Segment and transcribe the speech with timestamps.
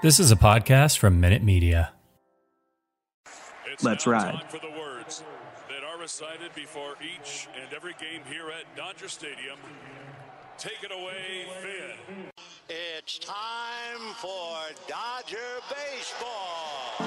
[0.00, 1.90] This is a podcast from Minute Media.
[3.66, 4.44] It's Let's ride.
[4.48, 5.24] for the words
[5.68, 9.58] that are recited before each and every game here at Dodger Stadium.
[10.56, 12.30] Take it away, Vin.
[12.68, 14.56] It's time for
[14.86, 16.98] Dodger baseball.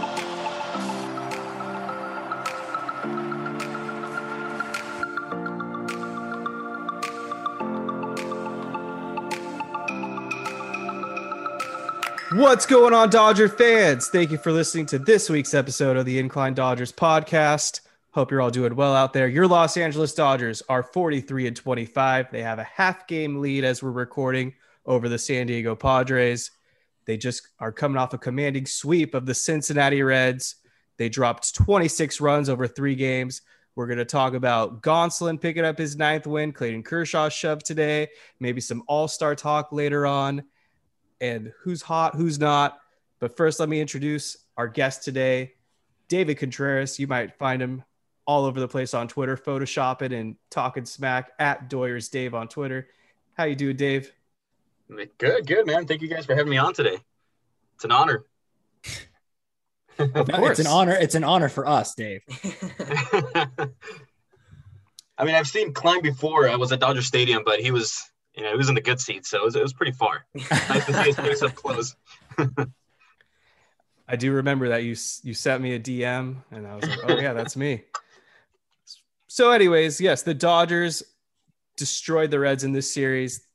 [12.33, 14.07] What's going on, Dodger fans?
[14.07, 17.81] Thank you for listening to this week's episode of the Incline Dodgers podcast.
[18.11, 19.27] Hope you're all doing well out there.
[19.27, 22.31] Your Los Angeles Dodgers are 43 and 25.
[22.31, 24.53] They have a half game lead as we're recording
[24.85, 26.51] over the San Diego Padres.
[27.03, 30.55] They just are coming off a commanding sweep of the Cincinnati Reds.
[30.95, 33.41] They dropped 26 runs over three games.
[33.75, 38.07] We're going to talk about Gonsolin picking up his ninth win, Clayton Kershaw shoved today,
[38.39, 40.43] maybe some all star talk later on
[41.21, 42.79] and who's hot, who's not.
[43.19, 45.53] But first, let me introduce our guest today,
[46.09, 46.99] David Contreras.
[46.99, 47.83] You might find him
[48.25, 52.87] all over the place on Twitter, photoshopping and talking smack at Doyers Dave on Twitter.
[53.35, 54.11] How you doing, Dave?
[55.17, 55.85] Good, good, man.
[55.85, 56.97] Thank you guys for having me on today.
[57.75, 58.25] It's an honor.
[59.97, 60.29] of course.
[60.51, 60.93] It's an honor.
[60.93, 62.21] It's an honor for us, Dave.
[65.17, 66.49] I mean, I've seen Klein before.
[66.49, 68.99] I was at Dodger Stadium, but he was you know, he was in the good
[68.99, 70.25] seat, so it was, it was pretty far.
[70.35, 71.95] nice to see his face up close.
[74.07, 77.17] I do remember that you you sent me a DM, and I was like, oh
[77.17, 77.83] yeah, that's me.
[79.27, 81.01] So, anyways, yes, the Dodgers
[81.77, 83.47] destroyed the Reds in this series.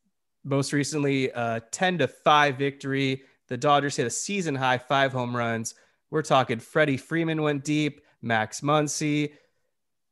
[0.43, 3.23] Most recently, a 10 to 5 victory.
[3.49, 5.75] The Dodgers hit a season high five home runs.
[6.11, 9.33] We're talking Freddie Freeman went deep, Max Muncy,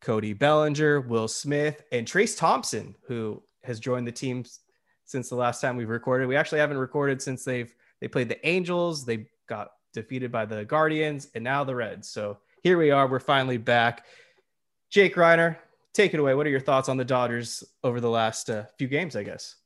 [0.03, 4.45] Cody Bellinger, Will Smith, and Trayce Thompson, who has joined the team
[5.05, 6.27] since the last time we've recorded.
[6.27, 10.65] We actually haven't recorded since they've they played the Angels, they got defeated by the
[10.65, 12.09] Guardians, and now the Reds.
[12.09, 13.07] So here we are.
[13.07, 14.05] We're finally back.
[14.91, 15.57] Jake Reiner,
[15.93, 16.35] take it away.
[16.35, 19.17] What are your thoughts on the Dodgers over the last uh, few games?
[19.17, 19.57] I guess.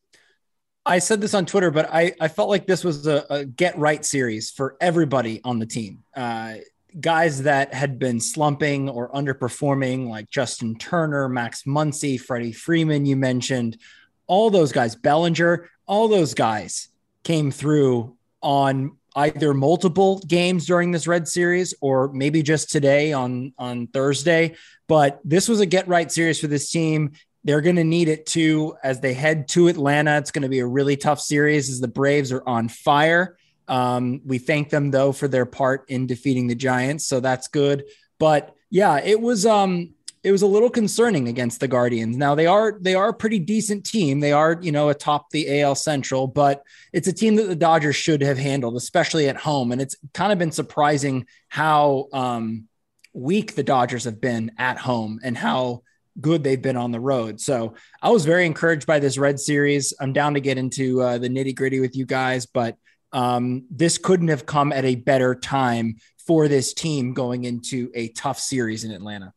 [0.87, 3.77] I said this on Twitter, but I, I felt like this was a, a get
[3.77, 6.03] right series for everybody on the team.
[6.17, 6.55] Uh,
[7.01, 13.17] guys that had been slumping or underperforming, like Justin Turner, Max Muncy, Freddie Freeman, you
[13.17, 13.79] mentioned,
[14.27, 16.89] all those guys, Bellinger, all those guys
[17.25, 23.53] came through on either multiple games during this red series or maybe just today on
[23.59, 24.55] on Thursday.
[24.87, 27.13] But this was a get right series for this team.
[27.45, 30.19] They're going to need it too as they head to Atlanta.
[30.19, 33.38] It's going to be a really tough series as the Braves are on fire
[33.69, 37.85] um, we thank them though for their part in defeating the Giants, so that's good.
[38.19, 42.17] But yeah, it was um, it was a little concerning against the Guardians.
[42.17, 44.21] Now they are they are a pretty decent team.
[44.21, 46.63] They are you know atop the AL Central, but
[46.93, 49.73] it's a team that the Dodgers should have handled, especially at home.
[49.73, 52.69] And it's kind of been surprising how um,
[53.13, 55.83] weak the Dodgers have been at home and how
[56.21, 57.41] good they've been on the road.
[57.41, 59.93] So I was very encouraged by this Red Series.
[60.01, 62.77] I'm down to get into uh, the nitty gritty with you guys, but
[63.13, 68.09] um, this couldn't have come at a better time for this team going into a
[68.09, 69.33] tough series in Atlanta.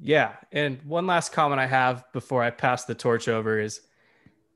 [0.00, 0.32] Yeah.
[0.52, 3.80] And one last comment I have before I pass the torch over is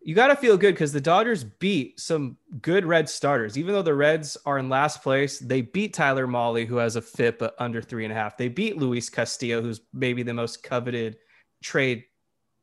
[0.02, 3.58] you got to feel good because the Dodgers beat some good Red starters.
[3.58, 7.02] Even though the Reds are in last place, they beat Tyler Mahle, who has a
[7.02, 8.36] FIP under three and a half.
[8.36, 11.18] They beat Luis Castillo, who's maybe the most coveted
[11.62, 12.04] trade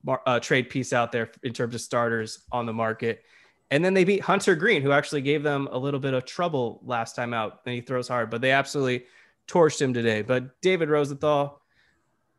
[0.07, 3.23] uh, trade piece out there in terms of starters on the market.
[3.71, 6.81] And then they beat Hunter Greene, who actually gave them a little bit of trouble
[6.83, 7.61] last time out.
[7.65, 9.05] And he throws hard, but they absolutely
[9.47, 10.21] torched him today.
[10.21, 11.61] But David Rosenthal,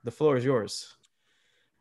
[0.05, 0.97] the floor is yours.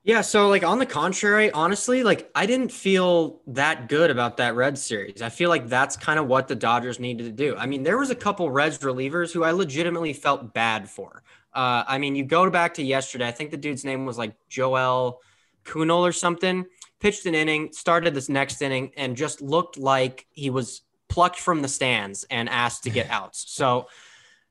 [0.04, 4.56] Yeah, so like on the contrary, honestly, like I didn't feel that good about that
[4.56, 5.24] Reds series.
[5.24, 7.56] I feel like that's kind of what the Dodgers needed to do.
[7.58, 11.24] I mean, there was a couple Reds relievers who I legitimately felt bad for.
[11.54, 13.28] Uh, I mean, you go back to yesterday.
[13.28, 15.22] I think the dude's name was like Joel
[15.64, 16.66] Kuhnel or something
[17.00, 21.62] pitched an inning, started this next inning, and just looked like he was plucked from
[21.62, 23.46] the stands and asked to get outs.
[23.48, 23.88] So,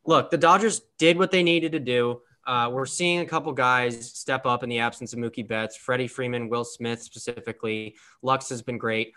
[0.06, 2.20] look, the Dodgers did what they needed to do.
[2.46, 6.08] Uh, we're seeing a couple guys step up in the absence of Mookie Betts, Freddie
[6.08, 7.96] Freeman, Will Smith specifically.
[8.22, 9.14] Lux has been great.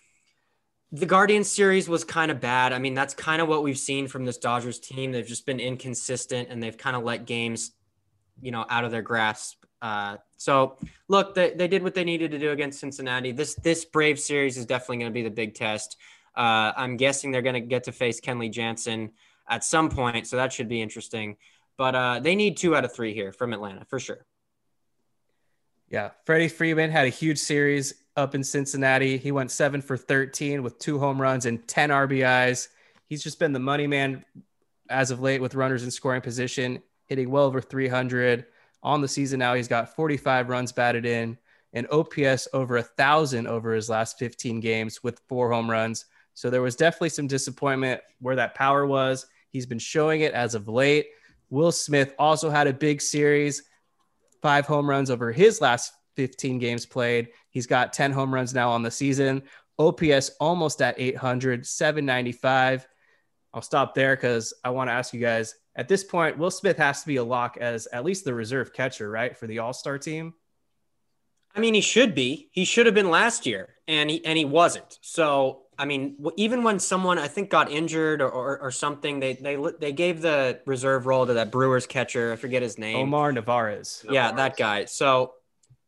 [0.93, 2.71] the Guardians series was kind of bad.
[2.71, 5.11] I mean, that's kind of what we've seen from this Dodgers team.
[5.11, 7.71] They've just been inconsistent and they've kind of let games,
[8.41, 9.56] you know, out of their grasp.
[9.81, 10.77] Uh, so
[11.07, 13.31] look, they, they did what they needed to do against Cincinnati.
[13.31, 15.97] This this Brave series is definitely going to be the big test.
[16.35, 19.11] Uh, I'm guessing they're going to get to face Kenley Jansen
[19.49, 21.37] at some point, so that should be interesting.
[21.77, 24.25] But uh, they need two out of three here from Atlanta for sure.
[25.89, 29.17] Yeah, Freddie Freeman had a huge series up in Cincinnati.
[29.17, 32.67] He went seven for 13 with two home runs and 10 RBIs.
[33.07, 34.25] He's just been the money man
[34.89, 38.45] as of late with runners in scoring position, hitting well over 300
[38.83, 39.39] on the season.
[39.39, 41.37] Now he's got 45 runs batted in
[41.73, 46.05] and OPS over a thousand over his last 15 games with four home runs.
[46.33, 49.25] So there was definitely some disappointment where that power was.
[49.49, 51.07] He's been showing it as of late.
[51.49, 53.63] Will Smith also had a big series,
[54.41, 57.29] five home runs over his last 15 games played.
[57.49, 59.43] He's got 10 home runs now on the season.
[59.79, 62.87] OPS almost at 800, 795.
[63.53, 66.77] I'll stop there because I want to ask you guys at this point, Will Smith
[66.77, 69.73] has to be a lock as at least the reserve catcher, right, for the All
[69.73, 70.33] Star team.
[71.55, 72.49] I mean, he should be.
[72.51, 74.97] He should have been last year, and he and he wasn't.
[75.01, 79.33] So, I mean, even when someone I think got injured or, or, or something, they
[79.33, 82.33] they they gave the reserve role to that Brewers catcher.
[82.33, 82.97] I forget his name.
[82.97, 84.03] Omar Narvaez.
[84.09, 84.85] Yeah, that guy.
[84.85, 85.33] So,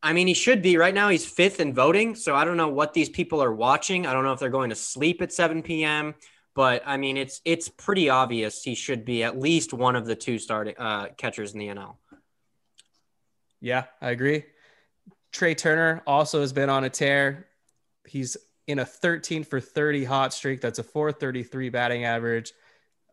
[0.04, 1.10] I mean, he should be right now.
[1.10, 2.14] He's fifth in voting.
[2.14, 4.06] So I don't know what these people are watching.
[4.06, 6.14] I don't know if they're going to sleep at 7 p.m.
[6.60, 10.14] But I mean, it's it's pretty obvious he should be at least one of the
[10.14, 11.96] two starting uh, catchers in the NL.
[13.62, 14.44] Yeah, I agree.
[15.32, 17.48] Trea Turner also has been on a tear.
[18.06, 18.36] He's
[18.68, 20.60] in a 13 for 30 hot streak.
[20.60, 22.52] That's a 433 batting average.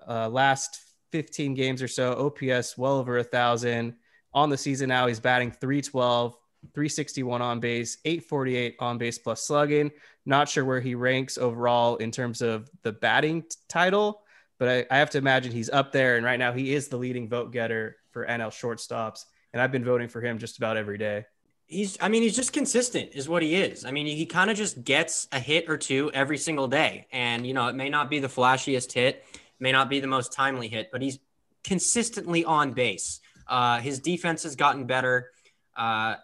[0.05, 0.81] Uh, last
[1.13, 3.95] 15 games or so, OPS well over a thousand.
[4.35, 6.35] On the season now, he's batting 312,
[6.75, 9.93] 361 on base, 848 on base plus slugging.
[10.27, 14.23] Not sure where he ranks overall in terms of the batting t- title,
[14.59, 16.17] but I, I have to imagine he's up there.
[16.17, 19.25] And right now, he is the leading vote getter for NL shortstops.
[19.53, 21.25] And I've been voting for him just about every day.
[21.67, 23.85] He's, I mean, he's just consistent, is what he is.
[23.85, 27.07] I mean, he kind of just gets a hit or two every single day.
[27.13, 29.25] And, you know, it may not be the flashiest hit,
[29.59, 31.19] may not be the most timely hit, but he's
[31.65, 33.21] consistently on base.
[33.49, 35.31] Uh, his defense has gotten better.
[35.77, 36.17] Uh,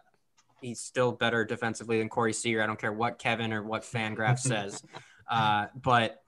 [0.62, 2.62] he's still better defensively than Corey Seager.
[2.62, 4.82] I don't care what Kevin or what Fangraph says.
[5.31, 6.23] Uh, but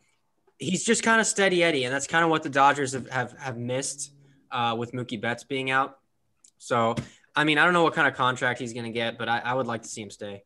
[0.59, 1.85] he's just kind of steady Eddie.
[1.85, 4.13] And that's kind of what the Dodgers have, have, have missed
[4.51, 5.99] uh, with Mookie Betts being out.
[6.59, 6.95] So
[7.37, 9.41] I mean, I don't know what kind of contract he's going to get, but I,
[9.41, 10.45] I, would like to see him stay.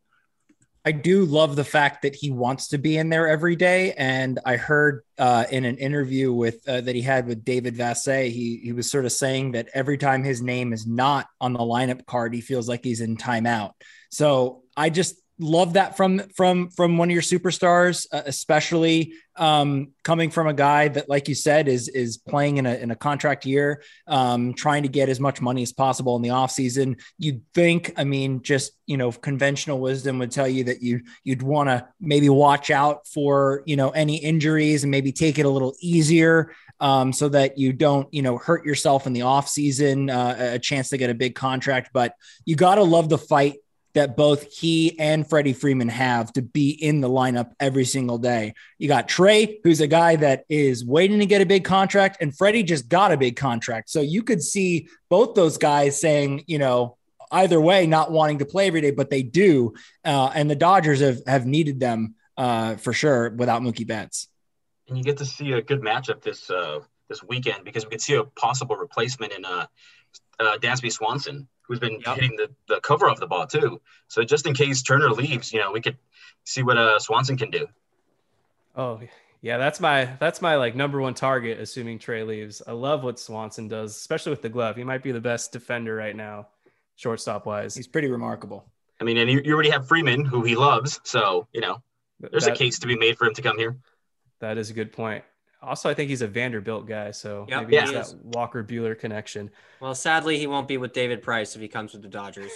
[0.88, 3.92] I do love the fact that he wants to be in there every day.
[3.98, 8.30] And I heard uh, in an interview with uh, that he had with David Vassegh,
[8.30, 11.58] he he was sort of saying that every time his name is not on the
[11.58, 13.72] lineup card, he feels like he's in timeout.
[14.10, 19.92] So I just love that from from from one of your superstars, uh, especially um,
[20.02, 22.96] coming from a guy that, like you said, is is playing in a in a
[22.96, 27.00] contract year, um, trying to get as much money as possible in the offseason.
[27.18, 31.42] You'd think, I mean, just you know, conventional wisdom would tell you that you you'd
[31.42, 35.50] want to maybe watch out for you know any injuries and maybe take it a
[35.50, 36.52] little easier.
[36.80, 40.90] Um, so that you don't, you know, hurt yourself in the offseason, uh, a chance
[40.90, 41.90] to get a big contract.
[41.92, 42.14] But
[42.44, 43.56] you got to love the fight
[43.94, 48.54] that both he and Freddie Freeman have to be in the lineup every single day.
[48.78, 52.36] You got Trea, who's a guy that is waiting to get a big contract, and
[52.36, 53.90] Freddie just got a big contract.
[53.90, 56.96] So you could see both those guys saying, you know,
[57.30, 59.74] either way, not wanting to play every day, but they do.
[60.04, 64.28] Uh, and the Dodgers have, have needed them uh, for sure without Mookie Betts.
[64.88, 68.00] And you get to see a good matchup this uh, this weekend because we could
[68.00, 69.66] see a possible replacement in uh,
[70.40, 72.16] uh, Dansby Swanson who's been yep.
[72.16, 73.80] hitting the, the cover of the ball too.
[74.08, 75.98] So just in case Turner leaves, you know, we could
[76.44, 77.68] see what uh, Swanson can do.
[78.74, 79.00] Oh
[79.40, 82.60] yeah, that's my that's my like number one target, assuming Trea leaves.
[82.66, 84.76] I love what Swanson does, especially with the glove.
[84.76, 86.48] He might be the best defender right now,
[86.96, 87.74] shortstop wise.
[87.74, 88.64] He's pretty remarkable.
[89.00, 91.80] I mean, and you, you already have Freeman, who he loves, so you know,
[92.18, 93.76] there's that, a case to be made for him to come here.
[94.40, 95.24] That is a good point.
[95.60, 98.96] Also, I think he's a Vanderbilt guy, so yep, maybe yeah, he that Walker Buehler
[98.96, 99.50] connection.
[99.80, 102.52] Well, sadly, he won't be with David Price if he comes with the Dodgers.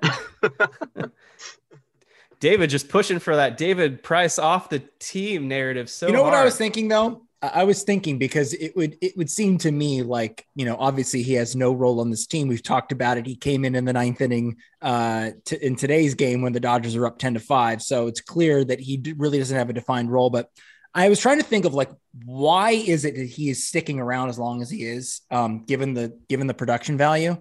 [2.40, 5.90] David just pushing for that David Price off the team narrative.
[5.90, 6.32] So you know hard.
[6.32, 7.22] what I was thinking though.
[7.42, 11.22] I was thinking because it would it would seem to me like you know obviously
[11.22, 12.48] he has no role on this team.
[12.48, 13.26] We've talked about it.
[13.26, 16.96] He came in in the ninth inning uh, to, in today's game when the Dodgers
[16.96, 17.82] are up ten to five.
[17.82, 20.30] So it's clear that he really doesn't have a defined role.
[20.30, 20.50] But
[20.96, 21.90] I was trying to think of like
[22.24, 25.92] why is it that he is sticking around as long as he is, um, given
[25.92, 27.36] the given the production value.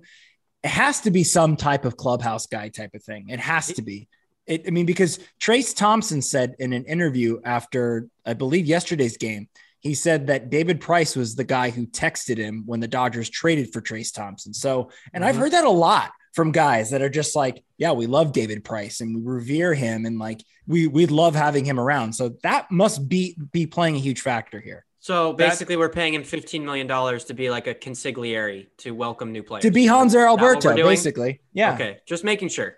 [0.62, 3.30] It has to be some type of clubhouse guy type of thing.
[3.30, 4.10] It has to be.
[4.46, 9.48] It, I mean, because Trayce Thompson said in an interview after, I believe, yesterday's game,
[9.80, 13.72] he said that David Price was the guy who texted him when the Dodgers traded
[13.72, 14.54] for Trayce Thompson.
[14.54, 18.08] So, and I've heard that a lot from guys that are just like, yeah, we
[18.08, 22.14] love David Price and we revere him and like we we love having him around.
[22.14, 24.86] So that must be be playing a huge factor here.
[25.00, 29.32] So basically, we're paying him fifteen million dollars to be like a consigliere to welcome
[29.32, 29.62] new players.
[29.64, 31.42] To be Hanser Is that Alberto, basically.
[31.54, 31.74] Yeah.
[31.76, 32.76] Okay, just making sure.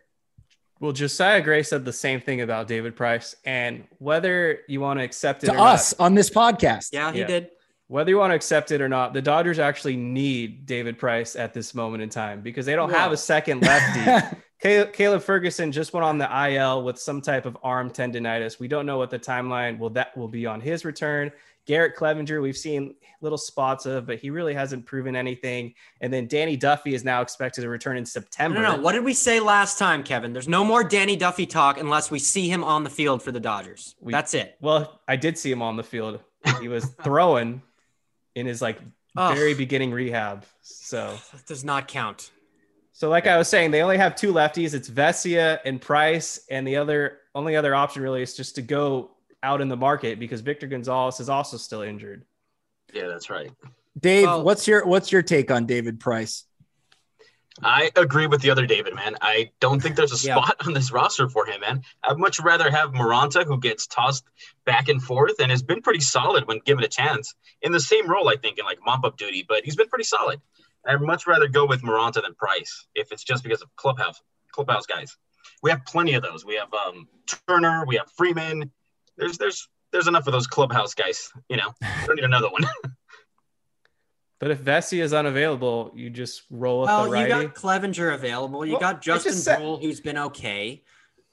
[0.79, 5.03] Well, Josiah Gray said the same thing about David Price, and whether you want to
[5.03, 6.89] accept it To or not- us on this podcast.
[6.93, 7.27] Yeah, he Yeah.
[7.27, 7.49] did.
[7.87, 11.53] Whether you want to accept it or not, the Dodgers actually need David Price at
[11.53, 14.37] this moment in time because they don't have a second lefty.
[14.93, 18.59] Caleb, Ferguson just went on the IL with some type of arm tendonitis.
[18.59, 21.31] We don't know what the timeline will that will be on his return.
[21.65, 25.73] Garrett Cleavinger, we've seen little spots of, but he really hasn't proven anything.
[26.01, 28.61] And then Danny Duffy is now expected to return in No, September.
[28.61, 28.81] no, no.
[28.81, 30.31] What did we say last time, Kevin?
[30.33, 33.39] There's no more Danny Duffy talk unless we see him on the field for the
[33.41, 33.95] Dodgers.
[33.99, 34.57] We- That's it.
[34.61, 36.19] Well, I did see him on the field.
[36.61, 37.61] He was throwing
[38.37, 38.79] in his like
[39.17, 39.35] Ugh.
[39.35, 40.45] very beginning rehab.
[40.61, 42.31] So That does not count.
[42.93, 44.73] So, like I was saying, they only have two lefties.
[44.73, 49.11] It's Vesia and Price, and the other only other option really is just to go
[49.43, 52.25] out in the market because Victor Gonzalez is also still injured.
[52.93, 53.51] Yeah, that's right.
[53.99, 56.45] Dave, Well- what's your what's your take on David Price?
[57.63, 59.15] I agree with the other David, man.
[59.21, 60.35] I don't think there's a Yeah.
[60.35, 61.81] spot on this roster for him, man.
[62.03, 64.25] I'd much rather have Moronta, who gets tossed
[64.65, 68.07] back and forth and has been pretty solid when given a chance in the same
[68.09, 70.39] role, I think, in like mop up duty, but he's been pretty solid.
[70.85, 74.21] I'd much rather go with Moronta than Price if it's just because of clubhouse
[74.51, 75.17] clubhouse guys.
[75.63, 76.45] We have plenty of those.
[76.45, 77.07] We have um,
[77.47, 78.71] Turner, we have Freeman.
[79.17, 81.31] There's there's there's enough of those clubhouse guys.
[81.49, 82.63] You know, we don't need another one.
[84.39, 88.65] But if Vesia is unavailable, you just roll with Well, the you got Cleavinger available.
[88.65, 90.83] You Well, got Justin just said- Bruihl, who's been okay.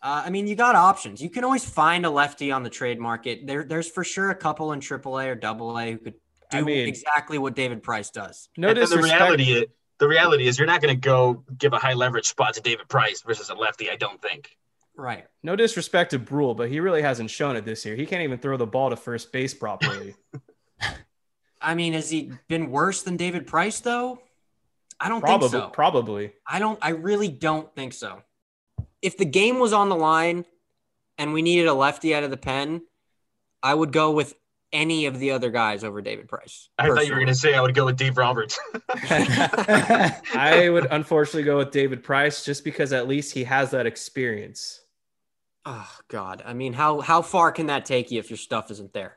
[0.02, 1.23] Uh, I mean, you got options.
[1.23, 3.46] You can always find a lefty on the trade market.
[3.46, 6.14] There, there's for sure a couple in AAA or AA who could
[6.50, 8.49] do I mean- exactly what David Price does.
[8.56, 9.20] no and then the disrespect.
[9.20, 9.64] reality is,
[9.99, 12.88] the reality is you're not going to go give a high leverage spot to David
[12.88, 13.90] Price versus a lefty.
[13.90, 14.56] I don't think.
[14.96, 15.25] Right.
[15.42, 17.96] No disrespect to Bruihl, but he really hasn't shown it this year.
[17.96, 20.14] He can't even throw the ball to first base properly.
[21.64, 24.21] I mean, has he been worse than David Price though?
[25.00, 25.71] I don't probably, think so.
[25.71, 26.33] probably.
[26.47, 26.78] I don't.
[26.80, 28.23] I really don't think so.
[29.02, 30.44] If the game was on the line
[31.18, 32.83] and we needed a lefty out of the pen,
[33.62, 34.35] I would go with
[34.73, 36.68] any of the other guys over David Price.
[36.78, 38.59] I thought you were going to say I would go with Dave Roberts.
[38.94, 44.80] I would unfortunately go with David Price just because at least he has that experience.
[45.64, 46.42] Oh God!
[46.44, 49.16] I mean, how how far can that take you if your stuff isn't there?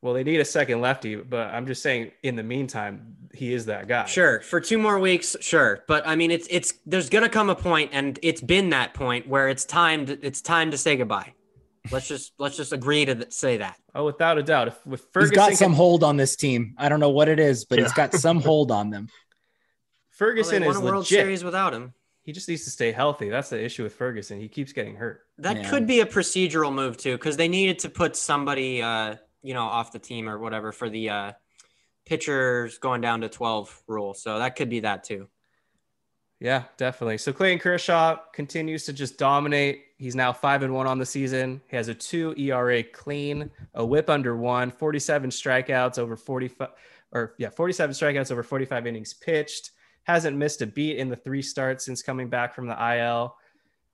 [0.00, 3.66] Well, they need a second lefty, but I'm just saying in the meantime, he is
[3.66, 4.04] that guy.
[4.04, 5.82] Sure, for two more weeks, sure.
[5.88, 9.26] But I mean, it's it's there's gonna come a point, and it's been that point
[9.26, 11.34] where it's time to it's time to say goodbye.
[11.90, 13.76] Let's just let's just agree to th- say that.
[13.94, 14.68] Oh, without a doubt.
[14.68, 16.74] If with He's Ferguson, got can- some hold on this team.
[16.78, 17.94] I don't know what it is, but he's Yeah.
[18.08, 19.08] got some hold on them.
[19.10, 19.18] Well,
[20.10, 21.18] Ferguson they won is a World legit.
[21.20, 21.92] Series without him.
[22.22, 23.30] He just needs to stay healthy.
[23.30, 24.38] That's the issue with Ferguson.
[24.38, 25.22] He keeps getting hurt.
[25.38, 25.70] That Yeah.
[25.70, 29.64] could be a procedural move too, because they needed to put somebody, uh, you know,
[29.64, 31.32] off the team or whatever for the uh,
[32.06, 34.14] pitchers going down to twelve rule.
[34.14, 35.28] So that could be that too.
[36.40, 37.18] Yeah, definitely.
[37.18, 39.86] So Clayton Kershaw continues to just dominate.
[39.98, 41.60] He's now five and one on the season.
[41.68, 46.68] He has a two ERA clean, a whip under one, 47 strikeouts over 45
[47.10, 49.72] or yeah, 47 strikeouts over 45 innings pitched.
[50.04, 53.36] Hasn't missed a beat in the three starts since coming back from the IL.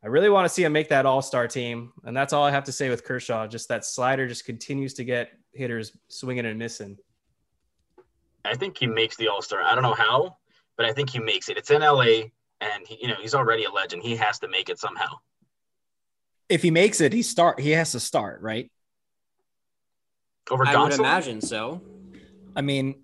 [0.04, 1.92] I really want to see him make that all-star team.
[2.04, 3.46] And that's all I have to say with Kershaw.
[3.46, 6.98] Just that slider just continues to get hitters swinging and missing.
[8.44, 9.62] I think he makes the All Star.
[9.62, 10.36] I don't know how,
[10.76, 11.56] but I think he makes it.
[11.56, 12.24] It's in LA,
[12.60, 14.02] and he, you know he's already a legend.
[14.02, 15.16] He has to make it somehow.
[16.50, 17.58] If he makes it, he start.
[17.58, 18.70] He has to start, right?
[20.50, 20.98] Over I would Gonsolin?
[20.98, 21.80] imagine so.
[22.54, 23.03] I mean,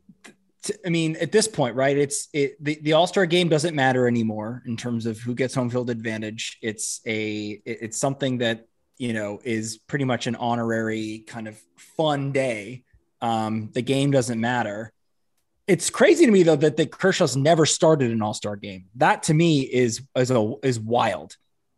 [0.85, 1.97] I mean, at this point, right?
[1.97, 5.55] It's it the, the All Star game doesn't matter anymore in terms of who gets
[5.55, 6.59] home field advantage.
[6.63, 8.67] It's a it- it's something that
[8.99, 11.59] you know is pretty much an honorary kind of
[11.97, 12.85] fun day.
[13.23, 14.93] Um, the game doesn't matter.
[15.67, 18.87] It's crazy to me though that the Kershaw's never started an All Star game.
[18.97, 21.37] That to me is is a, is wild.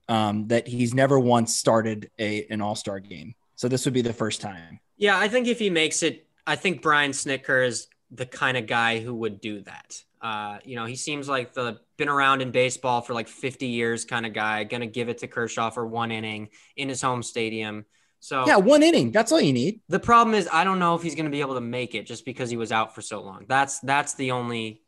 [0.08, 3.34] Um, that he's never once started a an All Star game.
[3.54, 4.80] So this would be the first time.
[4.96, 8.66] Yeah, I think if he makes it, I think Brian Snitker is the kind of
[8.66, 10.02] guy who would do that.
[10.20, 14.04] Uh, you know, he seems like the been around in baseball for like 50 years
[14.04, 17.84] kind of guy, gonna give it to Kershaw for one inning in his home stadium.
[18.20, 19.10] So Yeah, one inning.
[19.10, 19.80] That's all you need.
[19.88, 22.24] the problem is I don't know if he's gonna be able to make it just
[22.24, 23.46] because he was out for so long.
[23.48, 24.82] That's that's the only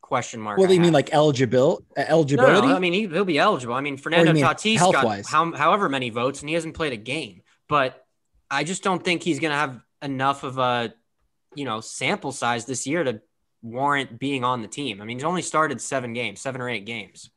[0.00, 0.58] question mark.
[0.58, 2.68] Well, I you mean like eligible No, eligibility?
[2.68, 3.74] no, I mean he, he'll be eligible.
[3.74, 6.96] I mean Fernando mean Tatis got how, however many votes, and he hasn't played a
[6.96, 7.42] game.
[7.68, 8.04] But
[8.50, 10.92] I just don't think he's going to have enough of a
[11.54, 13.20] you know sample size this year to
[13.62, 15.00] warrant being on the team.
[15.00, 17.30] I mean he's only started seven games, seven or eight games.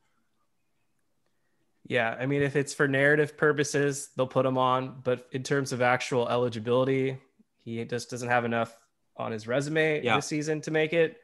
[1.86, 5.02] Yeah, I mean, if it's for narrative purposes, they'll put him on.
[5.04, 7.18] But in terms of actual eligibility,
[7.66, 8.74] he just doesn't have enough
[9.18, 10.16] on his resume Yeah.
[10.16, 11.18] this season to make it.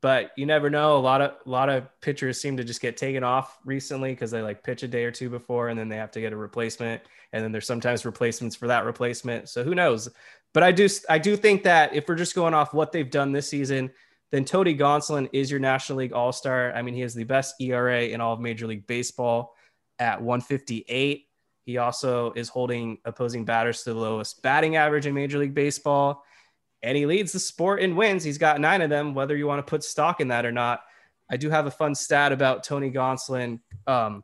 [0.00, 0.96] But you never know.
[0.96, 4.30] A lot of a lot of pitchers seem to just get taken off recently because
[4.30, 6.36] they like pitch a day or two before, and then they have to get a
[6.36, 7.02] replacement.
[7.32, 9.48] And then there's sometimes replacements for that replacement.
[9.48, 10.08] So who knows?
[10.54, 13.32] But I do I do think that if we're just going off what they've done
[13.32, 13.90] this season,
[14.30, 16.72] then Tony Gonsolin is your National League All Star.
[16.72, 19.54] I mean, he has the best ERA in all of Major League Baseball
[19.98, 21.26] at 158.
[21.64, 26.24] He also is holding opposing batters to the lowest batting average in Major League Baseball.
[26.82, 28.22] And he leads the sport in wins.
[28.22, 30.80] He's got nine of them, whether you want to put stock in that or not.
[31.30, 34.22] I do have a fun stat about Tony Gonsolin um,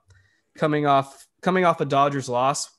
[0.57, 2.71] coming off coming off a Dodgers loss,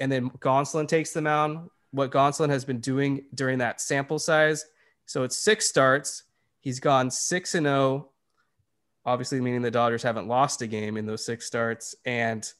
[0.00, 1.68] and then Gonsolin takes the mound.
[1.90, 4.64] What Gonsolin has been doing during that sample size.
[5.06, 6.24] So it's six starts.
[6.60, 8.10] He's gone six and zero
[9.08, 12.52] obviously meaning the Dodgers haven't lost a game in those six starts and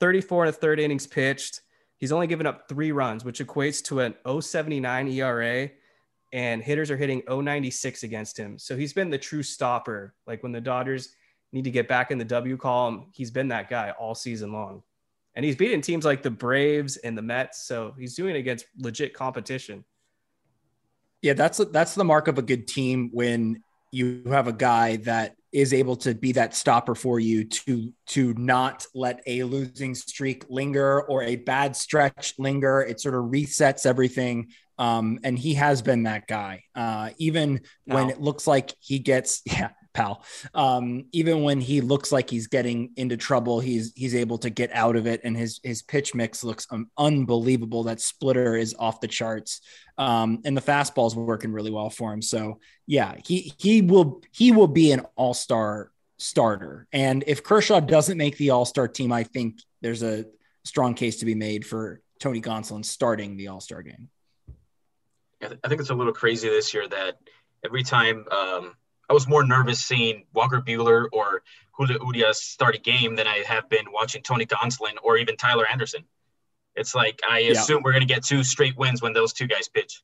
[0.00, 1.62] 34 and a third innings pitched.
[1.96, 5.70] He's only given up three runs, which equates to an 079 ERA,
[6.34, 8.58] and hitters are hitting 096 against him.
[8.58, 10.14] So he's been the true stopper.
[10.26, 11.14] Like when the Dodgers
[11.52, 14.82] need to get back in the W column, he's been that guy all season long.
[15.36, 17.66] And he's beaten teams like the Braves and the Mets.
[17.66, 19.84] So he's doing it against legit competition.
[21.22, 25.36] Yeah, that's that's the mark of a good team when you have a guy that
[25.52, 30.44] is able to be that stopper for you to to not let a losing streak
[30.50, 32.82] linger or a bad stretch linger.
[32.82, 34.48] It sort of resets everything.
[34.78, 36.64] Um, and he has been that guy.
[36.74, 40.22] Uh, even when it looks like he gets, yeah, pal.
[40.52, 44.70] Um, even when he looks like he's getting into trouble, he's he's able to get
[44.72, 47.84] out of it, and his his pitch mix looks um, unbelievable.
[47.84, 49.60] That splitter is off the charts,
[49.96, 52.20] um, and the fastball's working really well for him.
[52.20, 56.86] So yeah, he he will he will be an all star starter.
[56.92, 60.26] And if Kershaw doesn't make the all star team, I think there's a
[60.64, 64.10] strong case to be made for Tony Gonsolin starting the all star game.
[65.42, 67.18] I I think it's a little crazy this year that
[67.64, 68.74] every time um,
[69.08, 73.42] I was more nervous seeing Walker Buehler or Julio Urias start a game than I
[73.46, 76.04] have been watching Tony Gonsolin or even Tyler Anderson.
[76.74, 77.52] It's like I Yeah.
[77.52, 80.02] assume we're going to get two straight wins when those two guys pitch.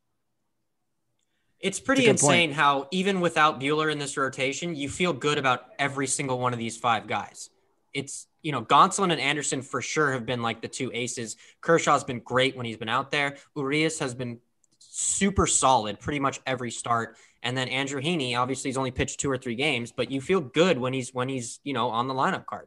[1.61, 2.37] It's pretty That's a good point.
[2.43, 6.53] insane how even without Buehler in this rotation, you feel good about every single one
[6.53, 7.51] of these five guys.
[7.93, 11.37] It's you know Gonsolin and Anderson for sure have been like the two aces.
[11.61, 13.37] Kershaw's been great when he's been out there.
[13.57, 14.39] Urias has been
[14.79, 19.31] super solid pretty much every start, and then Andrew Heaney obviously he's only pitched two
[19.31, 22.15] or three games, but you feel good when he's when he's you know on the
[22.15, 22.67] lineup card.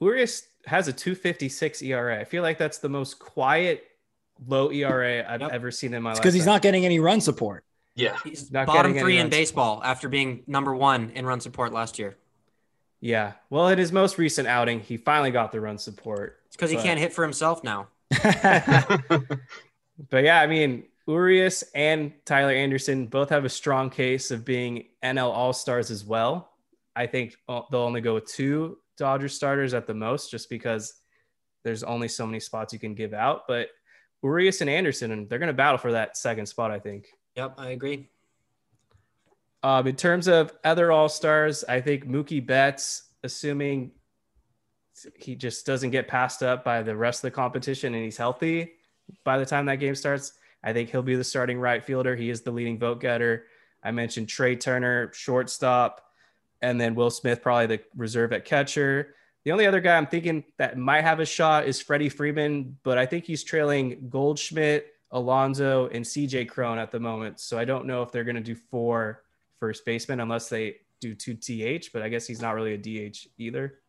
[0.00, 2.20] Urias has a 256 ERA.
[2.20, 3.84] I feel like that's the most quiet,
[4.46, 5.52] low ERA I've Yep.
[5.52, 6.16] ever seen in my life.
[6.16, 7.64] It's because he's not getting any run support.
[7.94, 8.16] Yeah.
[8.24, 9.30] He's Not bottom getting any three in runs.
[9.30, 12.16] baseball after being number one in run support last year.
[13.00, 13.34] Yeah.
[13.50, 16.40] Well, in his most recent outing, he finally got the run support.
[16.46, 17.86] It's because he can't hit for himself now.
[20.10, 24.86] But yeah, I mean, Urias and Tyler Anderson both have a strong case of being
[25.02, 26.52] NL All Stars as well.
[26.96, 30.94] I think uh, they'll only go with two Dodger starters at the most, just because
[31.62, 33.42] there's only so many spots you can give out.
[33.48, 33.68] But
[34.22, 37.06] Urias and Anderson, and they're going to battle for that second spot, I think.
[37.36, 38.08] Yep, I agree.
[39.62, 43.90] Um, in terms of other All Stars, I think Mookie Betts, assuming
[45.16, 48.72] he just doesn't get passed up by the rest of the competition and he's healthy
[49.24, 50.34] by the time that game starts,
[50.64, 52.16] I think he'll be the starting right fielder.
[52.16, 53.44] He is the leading vote getter.
[53.82, 56.00] I mentioned Trea Turner, shortstop,
[56.62, 59.14] and then Will Smith, probably the reserve at catcher.
[59.44, 62.96] The only other guy I'm thinking that might have a shot is Freddie Freeman, but
[62.96, 67.40] I think he's trailing Goldschmidt, Alonso, and CJ Cron at the moment.
[67.40, 69.22] So I don't know if they're going to do four
[69.60, 72.78] first baseman unless they do two DH, but I guess he's not really a
[73.10, 73.80] DH either.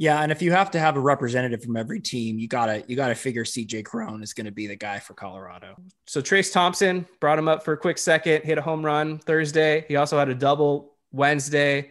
[0.00, 2.94] Yeah, and if you have to have a representative from every team, you gotta you
[2.94, 5.74] gotta figure CJ Cron is going to be the guy for Colorado.
[6.06, 9.84] So Trayce Thompson brought him up for a quick second, hit a home run Thursday.
[9.88, 11.90] He also had a double Wednesday.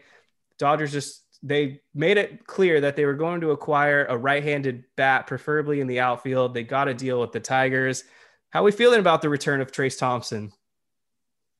[0.57, 5.27] Dodgers just they made it clear that they were going to acquire a right-handed bat,
[5.27, 6.53] preferably in the outfield.
[6.53, 8.05] They got a deal with the Tigers.
[8.51, 10.51] How are we feeling about the return of Trayce Thompson?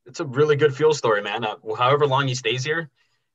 [0.05, 1.43] It's a really good field story, man.
[1.43, 2.89] Uh, however long he stays here,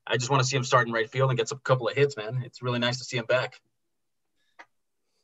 [0.07, 1.95] I just want to see him start in right field and get a couple of
[1.95, 2.43] hits, man.
[2.45, 3.61] It's really nice to see him back.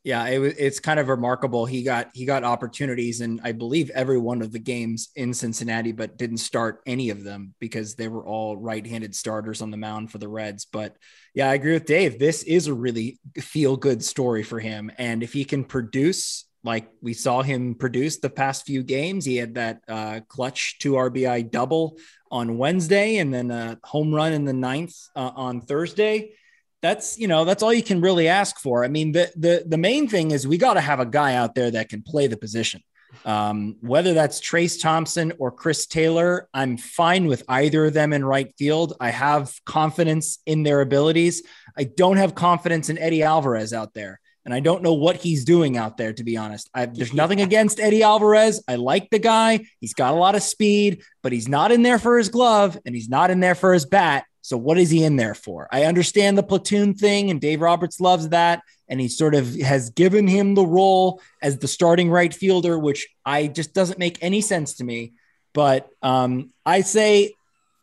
[0.04, 1.66] Yeah, it, it's kind of remarkable.
[1.66, 5.92] He got he got opportunities in I believe every one of the games in Cincinnati,
[5.92, 10.10] but didn't start any of them because they were all right-handed starters on the mound
[10.10, 10.64] for the Reds.
[10.64, 10.96] But
[11.34, 12.18] yeah, I agree with Dave.
[12.18, 16.88] This is a really feel good story for him, and if he can produce like
[17.00, 21.50] we saw him produce the past few games, he had that uh, clutch two RBI
[21.50, 21.98] double
[22.30, 26.32] on Wednesday, and then a home run in the ninth uh, on Thursday
[26.80, 28.84] that's you know that's all you can really ask for.
[28.84, 31.54] I mean, the the the main thing is we got to have a guy out
[31.54, 32.82] there that can play the position.
[33.24, 38.24] Um, whether that's Trayce Thompson or Chris Taylor, I'm fine with either of them in
[38.24, 38.94] right field.
[39.00, 41.42] I have confidence in their abilities.
[41.76, 44.20] I don't have confidence in Eddie Alvarez out there.
[44.48, 46.70] And I don't know what he's doing out there, to be honest.
[46.72, 48.64] I, there's nothing against Eddie Alvarez.
[48.66, 49.66] I like the guy.
[49.78, 52.94] He's got a lot of speed, but he's not in there for his glove and
[52.94, 54.24] he's not in there for his bat.
[54.40, 55.68] So what is he in there for?
[55.70, 58.62] I understand the platoon thing, and Dave Roberts loves that.
[58.88, 63.06] And he sort of has given him the role as the starting right fielder, which
[63.26, 65.12] I just doesn't make any sense to me.
[65.52, 67.34] But um, I say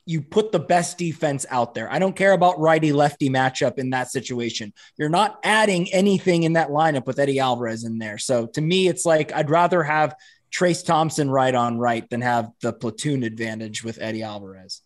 [0.05, 1.91] you put the best defense out there.
[1.91, 4.71] I don't care about righty lefty matchup in that situation.
[4.97, 8.19] You're not adding anything in that lineup with Eddie Alvarez in there.
[8.19, 10.15] So to me, it's like I'd rather have
[10.51, 14.81] Trayce Thompson right on right than have the platoon advantage with Eddie Alvarez.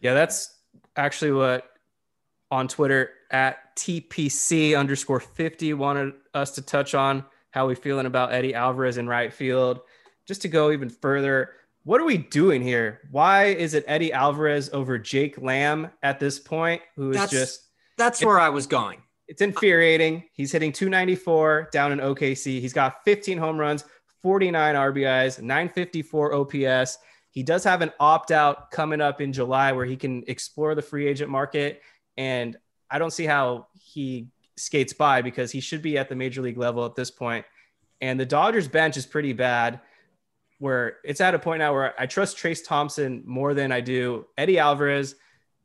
[0.00, 0.54] Yeah, that's
[0.94, 1.64] actually what
[2.50, 8.32] on Twitter at TPC underscore 50 wanted us to touch on how we feeling about
[8.32, 9.80] Eddie Alvarez in right field.
[10.26, 11.50] Just to go even further,
[11.84, 13.00] what are we doing here?
[13.10, 16.80] Why is it Eddie Alvarez over Jake Lamb at this point?
[16.96, 17.68] Who is that's, just
[17.98, 19.02] that's it, where I was going.
[19.28, 20.24] It's infuriating.
[20.32, 22.60] He's hitting 294 down in OKC.
[22.60, 23.84] He's got 15 home runs,
[24.22, 26.98] 49 RBIs, 954 OPS.
[27.30, 30.82] He does have an opt out coming up in July where he can explore the
[30.82, 31.82] free agent market.
[32.16, 32.56] And
[32.90, 36.58] I don't see how he skates by because he should be at the major league
[36.58, 37.44] level at this point.
[38.00, 39.80] And the Dodgers bench is pretty bad
[40.64, 44.24] where it's at a point now where I trust Trayce Thompson more than I do
[44.38, 45.14] Eddie Alvarez,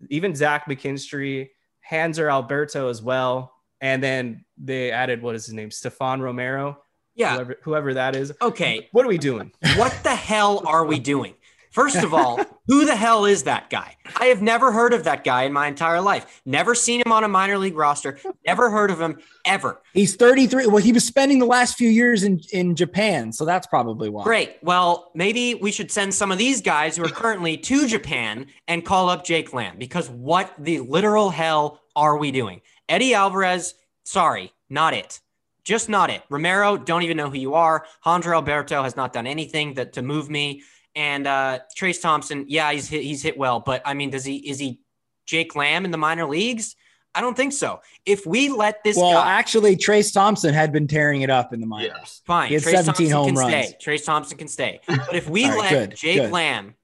[0.09, 1.51] even Zach McKinstry,
[1.89, 3.53] Hanser Alberto as well.
[3.79, 5.69] And then they added, what is his name?
[5.69, 6.79] Stefen Romero.
[7.15, 7.35] Yeah.
[7.35, 8.33] Whoever, whoever that is.
[8.41, 8.89] Okay.
[8.91, 9.53] What are we doing?
[9.77, 11.35] What the hell are we doing?
[11.71, 13.95] First of all, who the hell is that guy?
[14.19, 16.41] I have never heard of that guy in my entire life.
[16.45, 18.19] Never seen him on a minor league roster.
[18.45, 19.82] Never heard of him ever.
[19.93, 20.67] He's 33.
[20.67, 23.32] Well, he was spending the last few years in, in Japan.
[23.32, 24.23] So that's probably why.
[24.23, 24.58] Great.
[24.63, 28.84] Well, maybe we should send some of these guys who are currently to Japan and
[28.84, 32.62] call up Jake Lamb because what the literal hell are we doing?
[32.88, 35.19] Eddie Alvarez, sorry, not it.
[35.63, 36.23] Just not it.
[36.29, 37.86] Romero, don't even know who you are.
[38.03, 40.63] Andre Alberto has not done anything that to move me.
[40.95, 44.38] And uh, Trayce Thompson, yeah, he's hit, he's hit well, but I mean, does he
[44.38, 44.80] is he
[45.25, 46.75] Jake Lamb in the minor leagues?
[47.15, 47.82] I don't think so.
[48.06, 51.60] If we let this well, guy, actually, Trayce Thompson had been tearing it up in
[51.60, 51.91] the minors.
[51.95, 52.25] Yeah.
[52.25, 53.67] Fine, he had Trayce 17 Thompson home can runs.
[53.67, 53.78] Stay.
[53.82, 54.82] Trayce Thompson can stay.
[54.88, 56.32] But if we right, let good, Jake good.
[56.32, 56.75] Lamb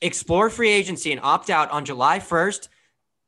[0.00, 2.68] explore free agency and opt out on July 1st,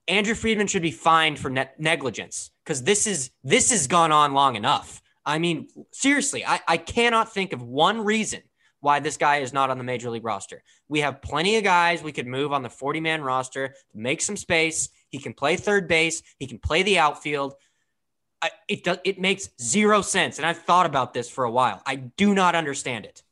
[0.09, 4.33] Andrew Friedman should be fined for ne- negligence because this is this has gone on
[4.33, 5.01] long enough.
[5.25, 8.43] I mean, seriously, I, I cannot think of one reason
[8.83, 10.63] why this guy is not on the major league roster.
[10.89, 14.21] We have plenty of guys we could move on the 40 man roster to make
[14.21, 14.91] some space.
[15.09, 17.55] He can play third base, he can play the outfield.
[18.43, 21.81] I, it does it makes zero sense and I've thought about this for a while.
[21.87, 23.23] I do not understand it.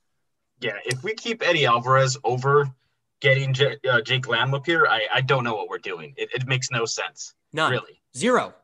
[0.61, 2.71] Yeah, if we keep Eddie Alvarez over
[3.21, 6.15] getting J- uh, Jake Lamb up here, I, I don't know what we're doing.
[6.17, 7.35] It, it makes no sense.
[7.53, 7.73] None.
[7.73, 8.01] Really.
[8.17, 8.55] Zero.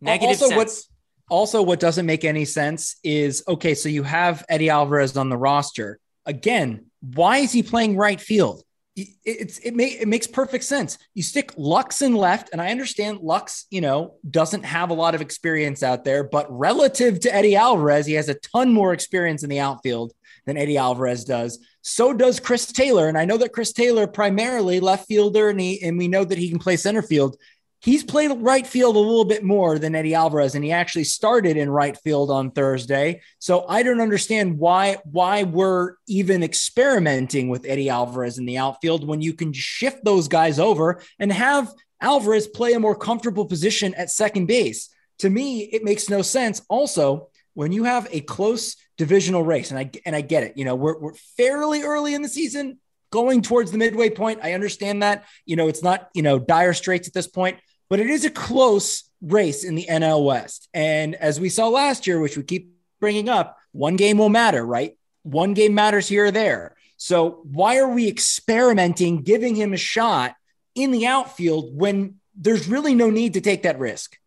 [0.00, 0.88] Negative also, sense.
[1.30, 5.30] What, also, what doesn't make any sense is okay, so you have Eddie Alvarez on
[5.30, 5.98] the roster.
[6.26, 8.62] Again, why is he playing right field?
[8.96, 10.98] It, it's it, may, it makes perfect sense.
[11.14, 15.14] You stick Lux in left, and I understand Lux, you know, doesn't have a lot
[15.14, 19.42] of experience out there, but relative to Eddie Alvarez, he has a ton more experience
[19.42, 20.12] in the outfield
[20.46, 21.58] than Eddie Alvarez does.
[21.82, 25.82] So does Chris Taylor, and I know that Chris Taylor primarily left fielder, and he
[25.82, 27.36] and we know that he can play center field
[27.84, 31.56] he's played right field a little bit more than Eddie Alvarez, and he actually started
[31.56, 33.20] in right field on Thursday.
[33.38, 39.06] So I don't understand why why we're even experimenting with Eddie Alvarez in the outfield
[39.06, 43.94] when you can shift those guys over and have Alvarez play a more comfortable position
[43.94, 44.88] at second base.
[45.18, 46.62] To me, it makes no sense.
[46.68, 50.64] Also, when you have a close divisional race, and I and I get it, you
[50.64, 52.78] know, we're, we're fairly early in the season,
[53.10, 54.40] going towards the midway point.
[54.42, 55.24] I understand that.
[55.44, 57.58] You know, it's not, you know, dire straits at this point
[57.94, 60.68] but it is a close race in the NL West.
[60.74, 64.66] And as we saw last year, which we keep bringing up, one game will matter,
[64.66, 64.98] right?
[65.22, 66.74] One game matters here or there.
[66.96, 70.34] So why are we experimenting, giving him a shot
[70.74, 74.18] in the outfield when there's really no need to take that risk?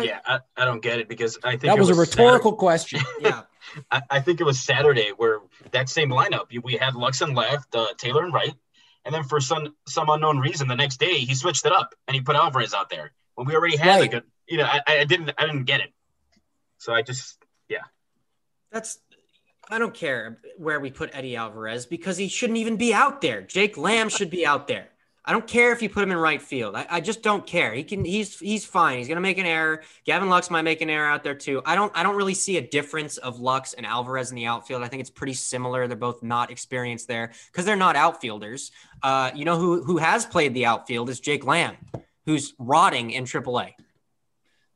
[0.00, 2.54] Yeah, I, I don't get it because I think That it was a Saturday- rhetorical
[2.54, 3.00] question.
[3.20, 3.42] Yeah.
[3.90, 5.40] I, I think it was Saturday where
[5.72, 8.54] that same lineup we had Luxon left, uh, Taylor and right,
[9.04, 12.14] and then for some some unknown reason the next day he switched it up and
[12.14, 14.10] he put Alvarez out there when we already had a Right.
[14.10, 14.24] good.
[14.48, 15.92] You know, I, I didn't I didn't get it.
[16.78, 17.84] So I just yeah.
[18.70, 18.98] That's
[19.70, 23.40] I don't care where we put Eddie Alvarez because he shouldn't even be out there.
[23.40, 24.88] Jake Lamb should be out there.
[25.24, 26.74] I don't care if you put him in right field.
[26.74, 27.74] I, I just don't care.
[27.74, 28.98] He can he's he's fine.
[28.98, 29.82] He's gonna make an error.
[30.04, 31.60] Gavin Lux might make an error out there too.
[31.66, 34.82] I don't I don't really see a difference of Lux and Alvarez in the outfield.
[34.82, 35.86] I think it's pretty similar.
[35.86, 38.72] They're both not experienced there because they're not outfielders.
[39.02, 41.76] Uh, you know who who has played the outfield is Jake Lamb,
[42.24, 43.74] who's rotting in AAA.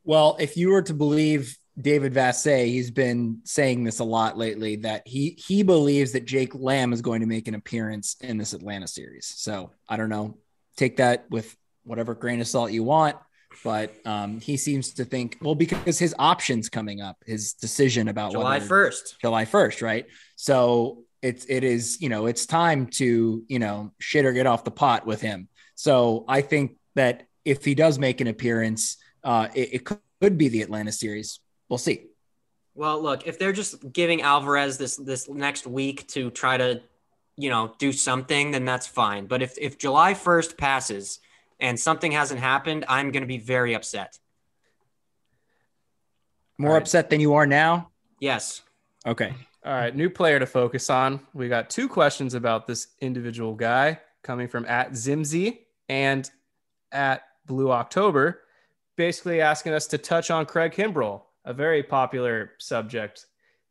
[0.03, 4.77] Well, if you were to believe David Vassegh, he's been saying this a lot lately
[4.77, 8.53] that he he believes that Jake Lamb is going to make an appearance in this
[8.53, 9.33] Atlanta series.
[9.37, 10.37] So I don't know.
[10.77, 13.17] Take that with whatever grain of salt you want.
[13.63, 18.31] But um, he seems to think, well, because his options coming up, his decision about
[18.31, 19.15] July first.
[19.21, 20.05] July 1st, right?
[20.35, 24.63] So it's it is, you know, it's time to, you know, shit or get off
[24.63, 25.47] the pot with him.
[25.75, 30.49] So I think that if he does make an appearance, uh, it, it could be
[30.49, 31.39] the Atlanta series.
[31.69, 32.07] We'll see.
[32.75, 36.81] Well, look, if they're just giving Alvarez this this next week to try to,
[37.37, 39.27] you know, do something, then that's fine.
[39.27, 41.19] But if if July 1st passes
[41.59, 44.19] and something hasn't happened, I'm going to be very upset.
[46.57, 46.81] More All right.
[46.81, 47.89] upset than you are now.
[48.19, 48.61] Yes.
[49.05, 49.33] Okay.
[49.65, 51.19] All right, new player to focus on.
[51.33, 56.29] We got two questions about this individual guy coming from at Zimzy and
[56.91, 58.41] at Blue October,
[58.95, 63.25] basically asking us to touch on Craig Kimbrel, a very popular subject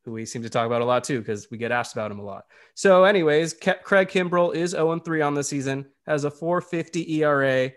[0.05, 2.19] who we seem to talk about a lot too, because we get asked about him
[2.19, 2.45] a lot.
[2.75, 7.73] So, anyways, Ke- Craig Kimbrel is 0 3 on the season, has a 450 ERA,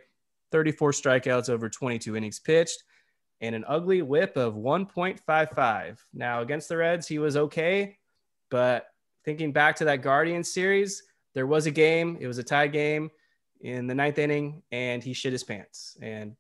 [0.52, 2.84] 34 strikeouts over 22 innings pitched
[3.42, 5.98] and an ugly whip of 1.55.
[6.14, 7.98] Now, against the Reds, he was okay,
[8.50, 8.88] but
[9.26, 13.12] thinking back to that Guardians series, there was a game, it was a tie game
[13.62, 15.98] in the ninth inning, and he shit his pants.
[16.02, 16.36] And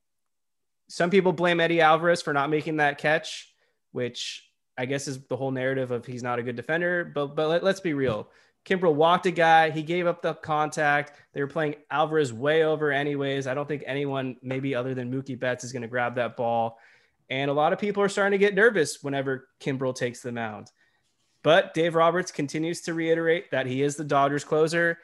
[0.87, 3.53] some people blame Eddie Alvarez for not making that catch,
[3.91, 7.11] which I guess is the whole narrative of he's not a good defender.
[7.13, 8.29] But but let, let's be real.
[8.65, 9.69] Kimbrel walked a guy.
[9.69, 11.13] He gave up the contact.
[11.33, 13.47] They were playing Alvarez way over, anyways.
[13.47, 16.77] I don't think anyone, maybe other than Mookie Betts, is going to grab that ball.
[17.29, 20.71] And a lot of people are starting to get nervous whenever Kimbrel takes the mound.
[21.43, 24.97] But Dave Roberts continues to reiterate that he is the Dodgers closer.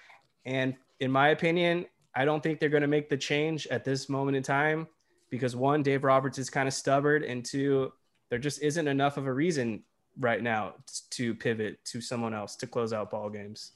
[0.45, 4.09] And in my opinion, I don't think they're going to make the change at this
[4.09, 4.87] moment in time
[5.33, 7.91] because one, Dave Roberts is kind of stubborn, and two,
[8.29, 9.81] there just isn't enough of a reason
[10.19, 10.75] right now
[11.09, 13.71] to pivot to someone else to close out ball games.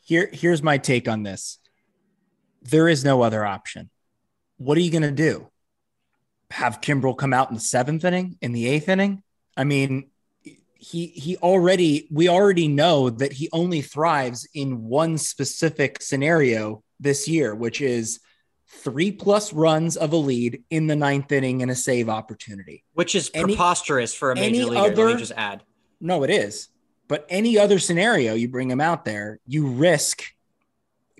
[0.00, 1.58] Here, here's my take on this.
[2.62, 3.90] There is no other option.
[4.58, 5.48] What are you going to do?
[6.52, 9.24] Have Kimbrel come out in the seventh inning, in the eighth inning?
[9.56, 10.10] I mean,
[10.44, 17.26] he he already we already know that he only thrives in one specific scenario this
[17.26, 18.20] year, which is
[18.68, 22.84] three plus runs of a lead in the ninth inning and a save opportunity.
[22.94, 25.06] Which is Any- preposterous for a major any leaguer.
[25.06, 25.62] Let me just add.
[26.00, 26.68] No, it is.
[27.08, 30.24] But any other scenario you bring him out there, you risk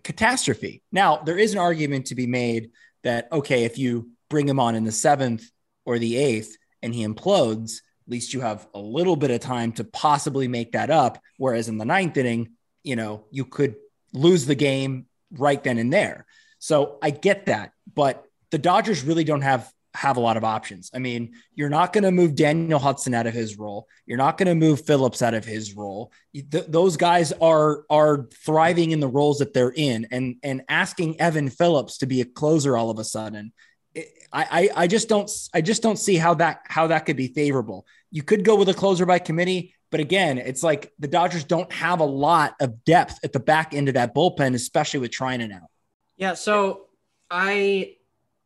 [0.03, 0.83] catastrophe.
[0.91, 2.71] Now, there is an argument to be made
[3.05, 5.49] that, okay, if you bring him on in the seventh
[5.85, 9.73] or the eighth and he implodes, at least you have a little bit of time
[9.73, 11.19] to possibly make that up.
[11.39, 12.51] Whereas in the ninth inning,
[12.83, 13.77] you know, you could
[14.13, 16.27] lose the game right then and there.
[16.66, 17.70] So I get that.
[17.94, 20.90] But the Dodgers really don't have have a lot of options.
[20.92, 23.87] I mean, you're not going to move Daniel Hudson out of his role.
[24.05, 26.12] You're not going to move Phillips out of his role.
[26.35, 31.20] Th- those guys are are thriving in the roles that they're in, and and asking
[31.20, 33.52] Evan Phillips to be a closer all of a sudden,
[33.94, 34.02] I,
[34.33, 37.87] I I just don't I just don't see how that how that could be favorable.
[38.11, 41.72] You could go with a closer by committee, but again, it's like the Dodgers don't
[41.72, 45.55] have a lot of depth at the back end of that bullpen, especially with Treinen
[45.55, 45.70] out.
[46.16, 46.87] Yeah, so
[47.31, 47.96] I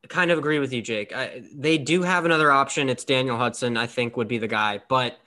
[0.09, 1.15] kind of agree with you, Jake.
[1.15, 2.89] I, they do have another option.
[2.89, 5.19] It's Daniel Hudson, I think, would be the guy, but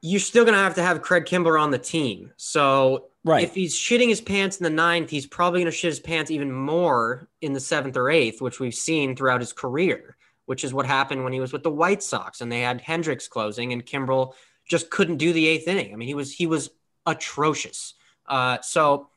[0.00, 2.32] you're still going to have to have Craig Kimbrel on the team.
[2.36, 3.42] So Right.
[3.42, 6.30] if he's shitting his pants in the ninth, he's probably going to shit his pants
[6.30, 10.74] even more in the seventh or eighth, which we've seen throughout his career, which is
[10.74, 13.84] what happened when he was with the White Sox and they had Hendriks closing and
[13.86, 14.34] Kimbrel
[14.68, 15.94] just couldn't do the eighth inning.
[15.94, 16.68] I mean, he was he was
[17.06, 17.94] atrocious.
[18.26, 19.08] Uh, so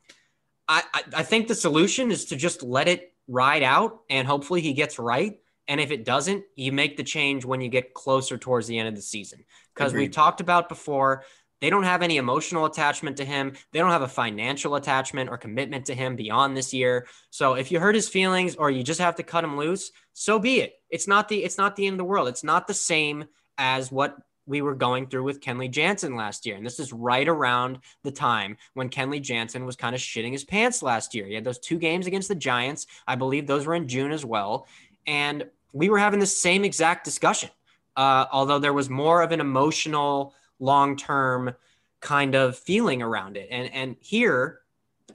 [0.68, 4.62] I, I I think the solution is to just let it ride out and hopefully
[4.62, 5.40] he gets right.
[5.68, 8.88] And if it doesn't, you make the change when you get closer towards the end
[8.88, 9.44] of the season.
[9.76, 11.24] Because we talked about before,
[11.60, 13.54] They don't have any emotional attachment to him.
[13.72, 17.08] They don't have a financial attachment or commitment to him beyond this year.
[17.32, 20.38] So if you hurt his feelings or you just have to cut him loose, so
[20.38, 20.74] be it.
[20.90, 22.28] It's not the it's not the end of the world.
[22.28, 23.26] It's not the same
[23.58, 26.56] as what we were going through with Kenley Jansen last year.
[26.56, 30.46] And this is right around the time when Kenley Jansen was kind of shitting his
[30.46, 31.28] pants last year.
[31.28, 32.88] He had those two games against the Giants.
[33.06, 34.66] I believe those were in June as well.
[35.06, 37.50] And we were having the same exact discussion.
[37.96, 41.54] Uh, although there was more of an emotional, long term
[42.00, 43.48] kind of feeling around it.
[43.52, 44.60] And, and here,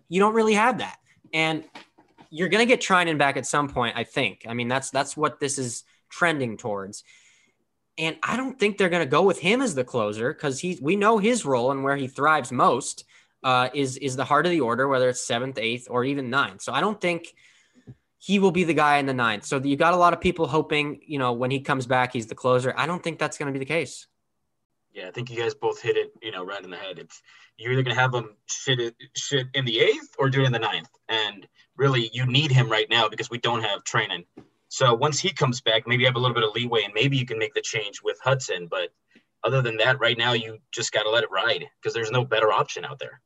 [0.08, 0.98] you don't really have that.
[1.32, 1.64] And
[2.28, 4.44] you're going to get Treinen back at some point, I think.
[4.48, 7.04] I mean, that's that's what this is trending towards.
[7.98, 10.78] And I don't think they're going to go with him as the closer because he
[10.80, 13.04] we know his role and where he thrives most
[13.42, 16.62] uh, is is the heart of the order, whether it's seventh, eighth, or even ninth.
[16.62, 17.34] So I don't think
[18.18, 19.44] he will be the guy in the ninth.
[19.44, 22.28] So you got a lot of people hoping, you know, when he comes back, he's
[22.28, 22.72] the closer.
[22.76, 24.06] I don't think that's going to be the case.
[24.92, 26.98] Yeah, I think you guys both hit it, you know, right in the head.
[26.98, 27.22] It's
[27.56, 30.52] you're either gonna have him shit it shit in the eighth or do it in
[30.52, 30.88] the ninth.
[31.08, 34.24] And really you need him right now because we don't have Treinen.
[34.72, 37.18] So once he comes back, maybe you have a little bit of leeway and maybe
[37.18, 38.68] you can make the change with Hudson.
[38.70, 38.88] But
[39.44, 42.24] other than that, right now you just got to let it ride because there's no
[42.24, 43.20] better option out there.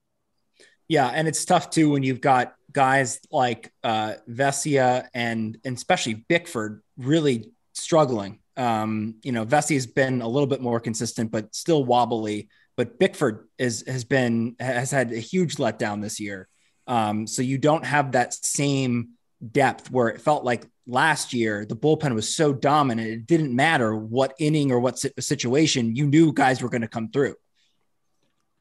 [0.88, 6.14] Yeah, and it's tough too when you've got guys like uh, Vesia and, and especially
[6.14, 8.40] Bickford really struggling.
[8.56, 12.48] Um, you know, Vesia's been a little bit more consistent, but still wobbly.
[12.76, 16.48] But Bickford is has been has had a huge letdown this year.
[16.88, 19.15] Um, so you don't have that same
[19.52, 23.94] depth where it felt like last year the bullpen was so dominant it didn't matter
[23.94, 27.34] what inning or what situation you knew guys were going to come through.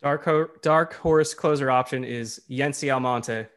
[0.02, 3.48] Dark ho- dark horse closer option is Yency Almonte.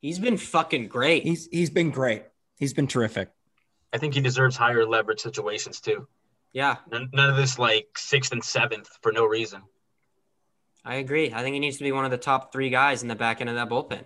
[0.00, 1.22] He's been fucking great.
[1.24, 2.24] He's he's been great.
[2.58, 3.30] He's been terrific.
[3.92, 6.06] I think he deserves higher leverage situations too.
[6.52, 6.76] Yeah.
[6.90, 9.62] None, none of this like sixth and seventh for no reason.
[10.84, 11.32] I agree.
[11.32, 13.40] I think he needs to be one of the top three guys in the back
[13.40, 14.04] end of that bullpen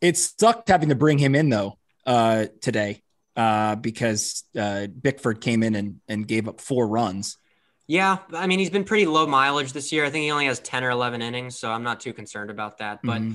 [0.00, 3.02] it sucked having to bring him in though uh, today
[3.36, 7.38] uh, because uh, Bickford came in and, and gave up four runs.
[7.86, 10.04] Yeah, I mean he's been pretty low mileage this year.
[10.04, 12.78] I think he only has ten or eleven innings, so I'm not too concerned about
[12.78, 13.00] that.
[13.02, 13.32] But mm-hmm.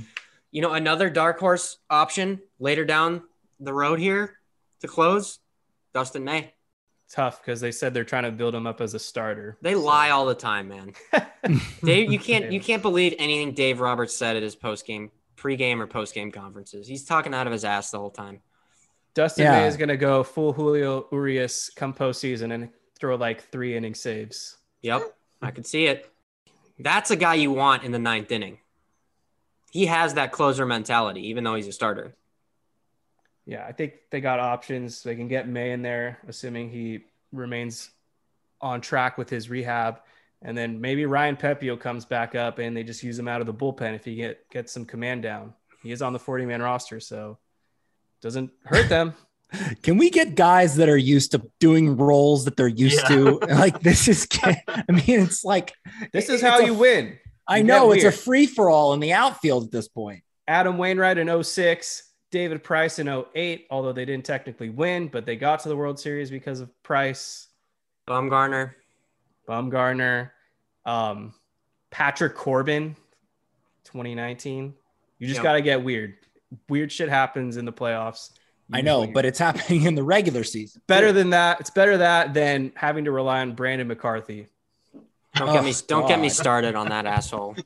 [0.51, 3.23] you know, another dark horse option later down
[3.59, 4.37] the road here
[4.79, 5.39] to close,
[5.93, 6.53] Dustin May.
[7.11, 9.57] Tough because they said they're trying to build him up as a starter.
[9.61, 9.81] They so.
[9.81, 10.93] lie all the time, man.
[11.83, 15.79] Dave, you can't you can't believe anything Dave Roberts said at his post game pregame
[15.79, 16.87] or postgame conferences.
[16.87, 18.41] He's talking out of his ass the whole time.
[19.13, 19.61] Dustin yeah.
[19.61, 22.69] May is going to go full Julio Urias come postseason and
[22.99, 24.57] throw like three inning saves.
[24.81, 25.01] Yep,
[25.41, 26.11] I could see it.
[26.77, 28.59] That's a guy you want in the ninth inning.
[29.71, 32.15] He has that closer mentality, even though he's a starter.
[33.45, 35.03] Yeah, I think they got options.
[35.03, 37.91] They can get May in there, assuming he remains
[38.59, 40.01] on track with his rehab.
[40.41, 43.47] And then maybe Ryan Pepiot comes back up and they just use him out of
[43.47, 45.53] the bullpen if he get get some command down.
[45.83, 47.37] He is on the 40 man roster, so
[48.21, 49.13] doesn't hurt them.
[49.83, 53.15] Can we get guys that are used to doing roles that they're used yeah.
[53.15, 53.39] to?
[53.49, 55.73] Like this is, I mean, it's like
[56.11, 57.17] this is how you a, win.
[57.47, 60.23] I know it's a free for all in the outfield at this point.
[60.47, 65.35] Adam Wainwright in 06, David Price in 08, although they didn't technically win, but they
[65.35, 67.47] got to the World Series because of Price.
[68.07, 68.73] Bumgarner.
[69.47, 70.31] Bumgarner.
[70.85, 71.33] Um,
[71.91, 72.95] Patrick Corbin,
[73.85, 74.73] 2019.
[75.19, 75.43] You just yep.
[75.43, 76.15] got to get weird.
[76.69, 78.31] Weird shit happens in the playoffs.
[78.73, 80.81] I know, but it's happening in the regular season.
[80.87, 81.59] Better than that.
[81.59, 84.47] It's better that than having to rely on Brandon McCarthy.
[85.35, 86.07] Don't get me don't God.
[86.07, 87.55] get me started on that asshole.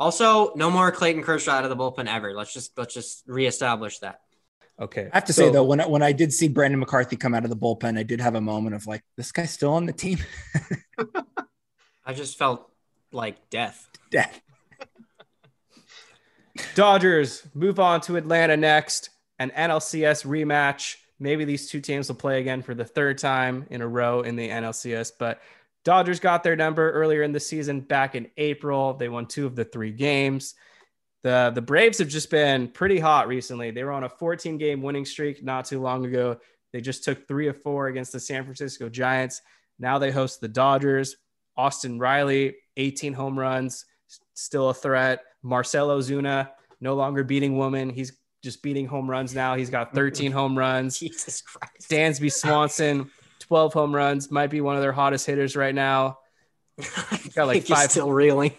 [0.00, 2.32] Also, no more Clayton Kershaw out of the bullpen ever.
[2.32, 4.22] Let's just let's just reestablish that.
[4.80, 5.10] Okay.
[5.12, 7.34] I have to so, say though, when I, when I did see Brandon McCarthy come
[7.34, 9.84] out of the bullpen, I did have a moment of like, this guy's still on
[9.86, 10.18] the team.
[12.06, 12.70] I just felt
[13.12, 13.86] like death.
[14.10, 14.40] Death.
[16.74, 19.10] Dodgers move on to Atlanta next.
[19.38, 20.96] An NLCS rematch.
[21.18, 24.36] Maybe these two teams will play again for the third time in a row in
[24.36, 25.12] the NLCS.
[25.18, 25.40] But
[25.84, 28.94] Dodgers got their number earlier in the season back in April.
[28.94, 30.54] They won two of the three games.
[31.22, 33.70] The, the Braves have just been pretty hot recently.
[33.70, 36.38] They were on a 14 game winning streak not too long ago.
[36.72, 39.42] They just took three of four against the San Francisco Giants.
[39.78, 41.16] Now they host the Dodgers.
[41.56, 43.84] Austin Riley, 18 home runs,
[44.34, 45.20] still a threat.
[45.42, 47.90] Marcell Ozuna, no longer beating woman.
[47.90, 49.54] He's just beating home runs now.
[49.54, 50.98] He's got 13 home runs.
[51.00, 51.90] Jesus Christ.
[51.90, 56.18] Dansby Swanson, 12 home runs, might be one of their hottest hitters right now.
[56.76, 57.90] He's got like five.
[57.90, 58.52] still reeling.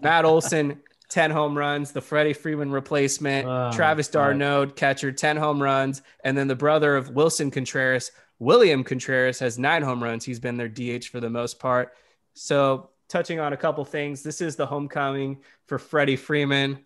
[0.00, 1.92] Matt Olson, 10 home runs.
[1.92, 3.46] The Freddie Freeman replacement.
[3.48, 6.02] Oh, Travis d'Arnaud, catcher, 10 home runs.
[6.24, 10.24] And then the brother of Wilson Contreras, William Contreras has nine home runs.
[10.24, 11.94] He's been their DH for the most part.
[12.34, 14.22] So touching on a couple things.
[14.22, 16.84] This is the homecoming for Freddie Freeman.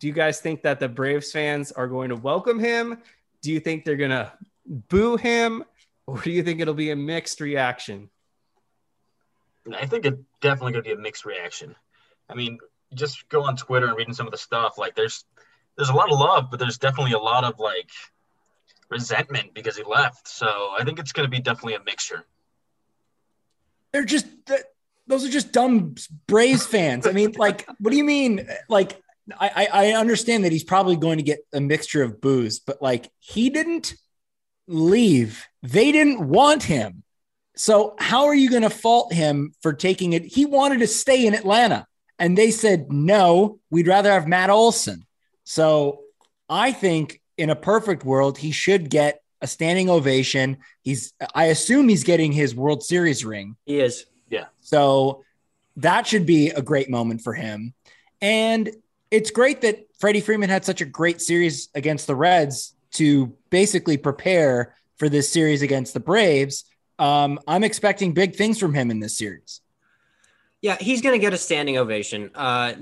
[0.00, 2.98] Do you guys think that the Braves fans are going to welcome him?
[3.40, 4.32] Do you think they're going to
[4.66, 5.64] boo him?
[6.06, 8.10] Or do you think it'll be a mixed reaction?
[9.72, 11.74] I think it's definitely going to be a mixed reaction.
[12.28, 12.58] I mean,
[12.94, 14.78] just go on Twitter and reading some of the stuff.
[14.78, 15.24] Like, there's
[15.76, 17.90] there's a lot of love, but there's definitely a lot of like
[18.90, 20.28] resentment because he left.
[20.28, 20.46] So
[20.78, 22.24] I think it's going to be definitely a mixture.
[23.92, 24.26] They're just
[25.06, 25.94] those are just dumb
[26.26, 27.06] Braves fans.
[27.06, 28.48] I mean, like, what do you mean?
[28.68, 29.00] Like,
[29.38, 33.10] I, I understand that he's probably going to get a mixture of booze, but like,
[33.20, 33.94] he didn't
[34.66, 35.46] leave.
[35.62, 37.02] They didn't want him.
[37.56, 40.24] So how are you going to fault him for taking it?
[40.24, 41.86] He wanted to stay in Atlanta,
[42.18, 43.58] and they said no.
[43.70, 45.06] We'd rather have Matt Olson.
[45.44, 46.00] So
[46.48, 50.58] I think in a perfect world, he should get a standing ovation.
[50.82, 53.56] He's, I assume he's getting his World Series ring.
[53.66, 54.06] He is.
[54.30, 54.46] Yeah.
[54.60, 55.24] So
[55.76, 57.74] that should be a great moment for him.
[58.20, 58.70] And
[59.10, 63.96] it's great that Freddie Freeman had such a great series against the Reds to basically
[63.96, 66.64] prepare for this series against the Braves.
[66.98, 69.60] Um, I'm expecting big things from him in this series.
[70.64, 72.30] Yeah, he's going to get a standing ovation.
[72.34, 72.72] Uh,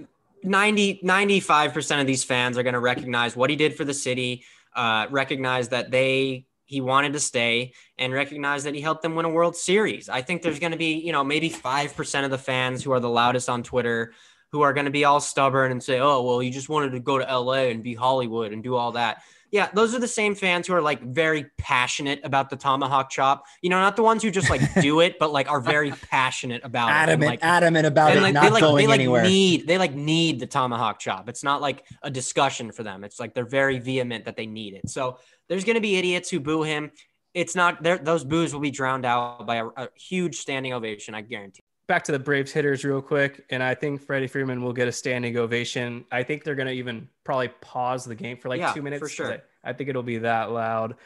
[0.45, 4.45] 90, 95% of these fans are going to recognize what he did for the city,
[4.77, 9.27] uh, recognize that they he wanted to stay and recognize that he helped them win
[9.27, 10.09] a World Series.
[10.09, 13.01] I think there's going to be, you know, maybe 5% of the fans who are
[13.01, 14.13] the loudest on Twitter
[14.53, 17.01] who are going to be all stubborn and say, "Oh, well, he just wanted to
[17.01, 20.35] go to LA and be Hollywood and do all that." Yeah, those are the same
[20.35, 23.45] fans who are like very passionate about the tomahawk chop.
[23.61, 26.65] You know, not the ones who just like do it, but like are very passionate
[26.65, 27.27] about adamant, it.
[27.27, 29.23] Like, adamant about it, like, not they like, going they like anywhere.
[29.23, 31.29] Need they like need the tomahawk chop.
[31.29, 33.05] It's not like a discussion for them.
[33.05, 34.89] It's like they're very vehement that they need it.
[34.89, 35.19] So
[35.51, 36.91] there's going to be idiots who boo him.
[37.35, 37.99] It's not there.
[37.99, 41.15] those boos will be drowned out by a, a huge standing ovation.
[41.15, 44.73] I guarantee back to the Braves hitters real quick, and I think Freddie Freeman will
[44.73, 46.05] get a standing ovation.
[46.11, 49.01] I think they're going to even probably pause the game for like yeah, two minutes.
[49.01, 49.33] For sure.
[49.33, 50.97] I, I, think it'll be that loud.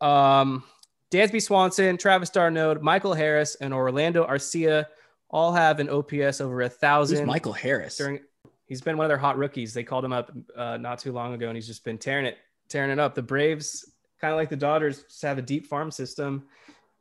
[0.00, 0.64] Um,
[1.10, 4.86] Dansby Swanson, Travis d'Arnaud, Michael Harris, and Orlando Arcia
[5.30, 7.18] all have an OPS over a thousand.
[7.18, 7.96] Who's Michael Harris?
[7.96, 8.20] During,
[8.66, 9.74] he's been one of their hot rookies.
[9.74, 12.38] They called him up uh, not too long ago, and he's just been tearing it,
[12.68, 13.14] tearing it up.
[13.14, 16.44] The Braves, kind of like the Dodgers, just have a deep farm system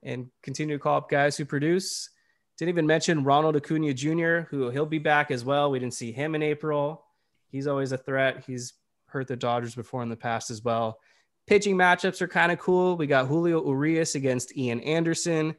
[0.03, 2.09] and continue to call up guys who produce.
[2.57, 5.71] Didn't even mention Ronald Acuna Jr., who he'll be back as well.
[5.71, 7.03] We didn't see him in April.
[7.49, 8.43] He's always a threat.
[8.45, 8.73] He's
[9.07, 10.99] hurt the Dodgers before in the past as well.
[11.47, 12.95] Pitching matchups are kind of cool.
[12.95, 15.55] We got Julio Urias against Ian Anderson,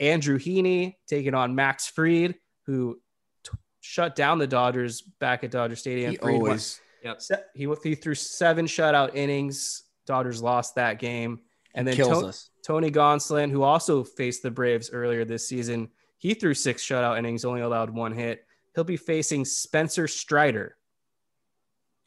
[0.00, 2.34] Andrew Heaney taking on Max Fried,
[2.66, 2.98] who
[3.44, 6.12] t- shut down the Dodgers back at Dodger Stadium.
[6.12, 7.20] He Fried always, yep.
[7.22, 9.84] Se- he, he threw seven shutout innings.
[10.06, 11.40] Dodgers lost that game.
[11.74, 12.50] And then kills To- us.
[12.66, 15.88] Tony Gonsolin, who also faced the Braves earlier this season,
[16.18, 18.44] he threw six shutout innings, only allowed one hit.
[18.74, 20.76] He'll be facing Spencer Strider.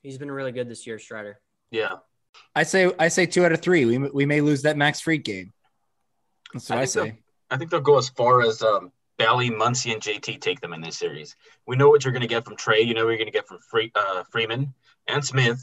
[0.02, 1.40] He's been really good this year, Strider.
[1.70, 1.96] Yeah.
[2.56, 3.86] I say I say two out of three.
[3.86, 5.54] We we may lose that Max Fried game.
[6.54, 7.02] That's what I, think say.
[7.02, 7.18] they'll-
[7.52, 10.82] I think they'll go as far as um, Belly, Muncy, and JT take them in
[10.82, 11.36] this series.
[11.68, 12.82] We know what you're going to get from Trea.
[12.82, 14.74] You know what you're going to get from Free, uh, Freeman
[15.08, 15.62] and Smith.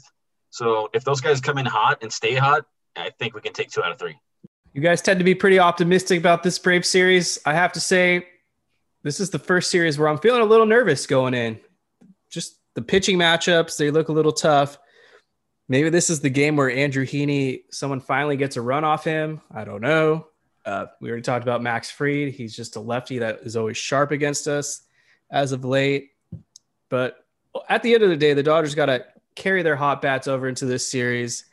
[0.51, 3.71] So if those guys come in hot and stay hot, I think we can take
[3.71, 4.17] two out of three.
[4.73, 7.39] You guys tend to be pretty optimistic about this Brave series.
[7.45, 8.27] I have to say,
[9.03, 11.59] this is the first series where I'm feeling a little nervous going in.
[12.29, 14.77] Just the pitching matchups, they look a little tough.
[15.67, 19.41] Maybe this is the game where Andrew Heaney, someone finally gets a run off him.
[19.53, 20.27] I don't know.
[20.65, 22.29] Uh, we already talked about Max Fried.
[22.33, 24.81] He's just a lefty that is always sharp against us
[25.31, 26.09] as of late.
[26.89, 27.23] But
[27.69, 30.47] at the end of the day, the Dodgers got to carry their hot bats over
[30.47, 31.45] into this series.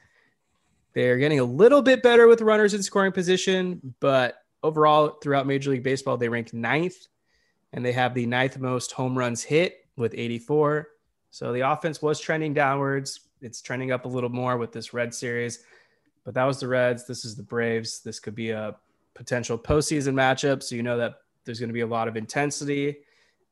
[0.94, 5.70] They're getting a little bit better with runners in scoring position, but overall, throughout Major
[5.70, 7.07] League Baseball, they rank ninth
[7.73, 10.89] and they have the ninth most home runs hit with 84.
[11.31, 13.21] So the offense was trending downwards.
[13.41, 15.64] It's trending up a little more with this Red series,
[16.25, 17.07] but that was the Reds.
[17.07, 18.01] This is the Braves.
[18.01, 18.77] This could be a
[19.14, 20.62] potential postseason matchup.
[20.62, 22.99] So you know that there's going to be a lot of intensity.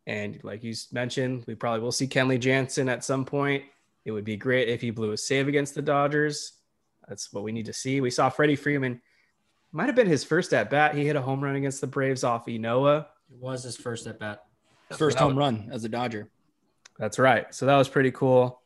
[0.06, 3.64] And like you mentioned, we probably will see Kenley Jansen at some point.
[4.04, 6.52] It would be great if he blew a save against the Dodgers.
[7.08, 8.00] That's what we need to see.
[8.00, 9.00] We saw Freddie Freeman
[9.72, 10.94] might have been his first at bat.
[10.94, 13.06] He hit a home run against the Braves off Enoa.
[13.34, 14.44] It was his first at bat.
[14.96, 16.30] First home run as a Dodger.
[16.98, 17.52] That's right.
[17.52, 18.62] So that was pretty cool.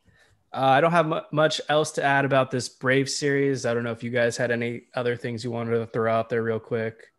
[0.53, 3.65] Uh, I don't have mu- much else to add about this Brave series.
[3.65, 6.29] I don't know if you guys had any other things you wanted to throw out
[6.29, 7.11] there real quick.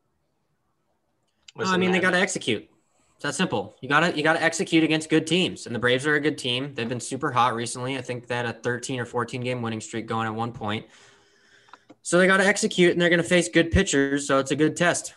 [1.56, 2.68] No, I Listen, mean, they got to execute.
[3.16, 3.76] It's that simple.
[3.80, 6.20] You got to you got to execute against good teams, and the Braves are a
[6.20, 6.72] good team.
[6.74, 7.98] They've been super hot recently.
[7.98, 10.86] I think they had a 13 or 14 game winning streak going at one point.
[12.02, 14.26] So they got to execute, and they're going to face good pitchers.
[14.26, 15.14] So it's a good test.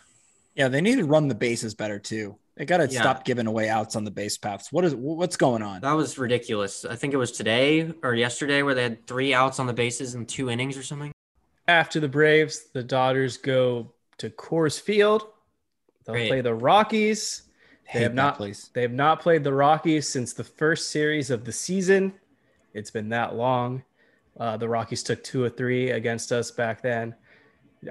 [0.54, 2.36] Yeah, they need to run the bases better too.
[2.56, 3.00] They got to Yeah.
[3.00, 4.70] stop giving away outs on the base paths.
[4.72, 5.80] What is what's going on?
[5.80, 6.84] That was ridiculous.
[6.84, 10.14] I think it was today or yesterday where they had three outs on the bases
[10.14, 11.10] in two innings or something.
[11.66, 15.26] After the Braves, the Dodgers go to Coors Field.
[16.04, 16.28] They'll Great.
[16.28, 17.42] play the Rockies.
[17.92, 18.70] They have not place.
[18.72, 22.12] They have not played the Rockies since the first series of the season.
[22.72, 23.82] It's been that long.
[24.38, 27.14] Uh, the Rockies took two or three against us back then.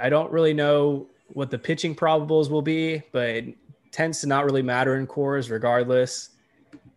[0.02, 3.58] I don't really know what the pitching probables will be, but it
[3.92, 6.30] tends to not really matter in Coors regardless.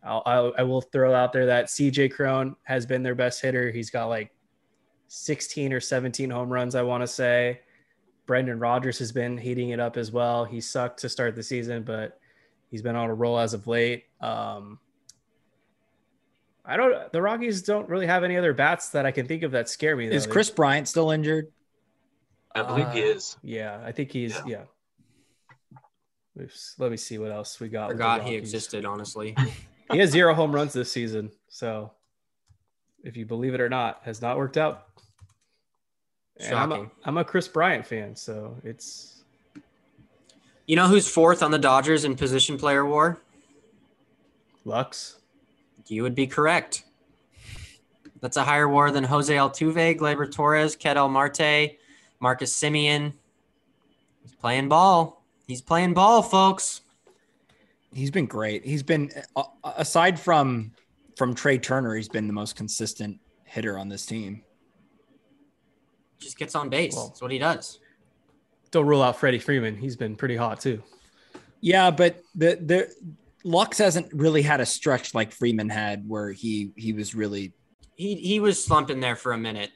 [0.03, 3.71] I'll, I'll, I will throw out there that CJ Cron has been their best hitter.
[3.71, 4.31] He's got like
[5.09, 7.61] 16 or 17 home runs, I want to say.
[8.27, 10.45] Brendan Rodgers has been heating it up as well.
[10.45, 12.19] He sucked to start the season, but
[12.71, 14.05] he's been on a roll as of late.
[14.21, 14.81] Um,
[16.65, 17.13] I don't.
[17.13, 19.97] The Rockies don't really have any other bats that I can think of that scare
[19.97, 20.09] me.
[20.09, 20.17] Though.
[20.17, 21.53] Is Kris Bryant still injured?
[22.61, 23.37] I believe he Uh, is.
[23.43, 24.39] Yeah, I think he's.
[24.47, 24.63] Yeah.
[26.41, 27.91] Oops, Let me see what else we got.
[27.91, 29.35] Forgot he existed, honestly.
[29.93, 31.31] He has zero home runs this season.
[31.49, 31.93] So,
[33.05, 34.85] if you believe it or not, has not worked out.
[36.41, 36.91] And I'm a, Shocking.
[37.05, 39.23] I'm a Kris Bryant fan, so it's
[40.67, 43.21] You know who's fourth on the Dodgers in position player war?
[44.65, 45.21] Lux.
[45.87, 46.83] You would be correct.
[48.21, 51.77] That's a higher war than Jose Altuve, Gleyber Torres, Ketel Marte,
[52.21, 53.13] Marcus Semien.
[54.23, 55.25] He's playing ball.
[55.47, 56.81] He's playing ball, folks.
[57.93, 58.65] He's been great.
[58.65, 60.73] He's been uh, aside from
[61.17, 64.43] from Trea Turner, he's been the most consistent hitter on this team.
[66.19, 66.95] Just gets on base.
[66.95, 67.79] Well- That's what he does.
[68.71, 69.77] Don't rule out Freddie Freeman.
[69.77, 70.83] He's been pretty hot too.
[71.61, 72.93] Yeah, but the the
[73.45, 77.53] Lux hasn't really had a stretch like Freeman had, where he he was really
[77.95, 79.71] He he was slumping there for a minute.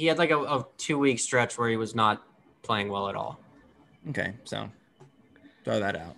[0.00, 2.22] He had like a, a two week stretch where he was not
[2.62, 3.38] playing well at all.
[4.08, 4.32] okay.
[4.44, 4.70] So
[5.62, 6.16] throw that out.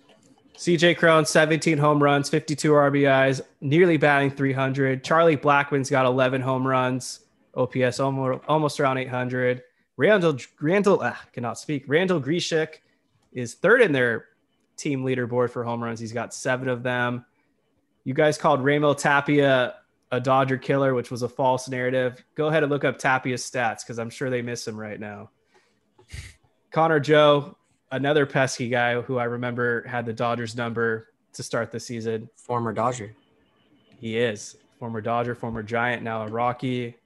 [0.56, 5.02] CJ Cron, 17 home runs, 52 RBIs, nearly batting 300.
[5.02, 7.20] Charlie Blackmon's got 11 home runs,
[7.56, 9.64] OPS almost, almost around 800.
[9.96, 11.82] Randall, Randall, ah, cannot speak.
[11.88, 12.74] Randal Grichuk
[13.32, 14.26] is third in their
[14.76, 15.98] team leaderboard for home runs.
[15.98, 17.24] He's got seven of them.
[18.04, 19.74] You guys called Raymond Tapia
[20.12, 22.22] a Dodger killer, which was a false narrative.
[22.36, 25.30] Go ahead and look up Tapia's stats because I'm sure they miss him right now.
[26.70, 27.56] Connor Joe,
[27.90, 32.28] another pesky guy who I remember had the Dodgers number to start the season.
[32.36, 33.14] Former Dodger.
[33.98, 36.96] He is former Dodger, former Giant, now a Rocky.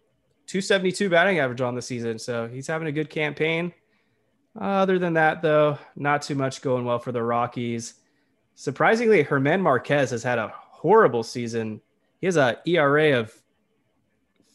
[0.46, 3.72] 272 batting average on the season, so he's having a good campaign.
[4.58, 7.94] other than that, though, not too much going well for the Rockies.
[8.54, 11.82] Surprisingly, Herman Marquez has had a horrible season.
[12.20, 13.32] He has a ERA of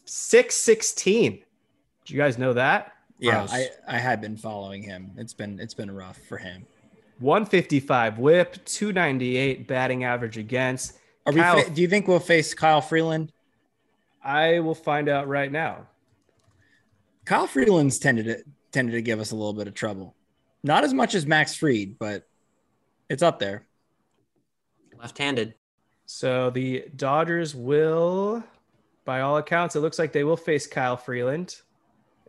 [0.04, 1.42] 616.
[2.04, 2.92] Do you guys know that?
[3.18, 3.52] Yeah, Gross.
[3.52, 5.12] I I had been following him.
[5.16, 6.66] It's been it's been rough for him.
[7.20, 10.98] 155 whip, 298 batting average against.
[11.24, 11.62] Are Kyle- we?
[11.62, 13.32] Fa- do you think we'll face Kyle Freeland?
[14.24, 15.86] I will find out right now.
[17.24, 18.42] Kyle Freeland's tended to
[18.72, 20.16] tended to give us a little bit of trouble.
[20.64, 22.26] Not as much as Max Fried, but
[23.08, 23.66] it's up there.
[24.98, 25.54] Left handed.
[26.14, 28.44] So the Dodgers will,
[29.06, 31.56] by all accounts, it looks like they will face Kyle Freeland,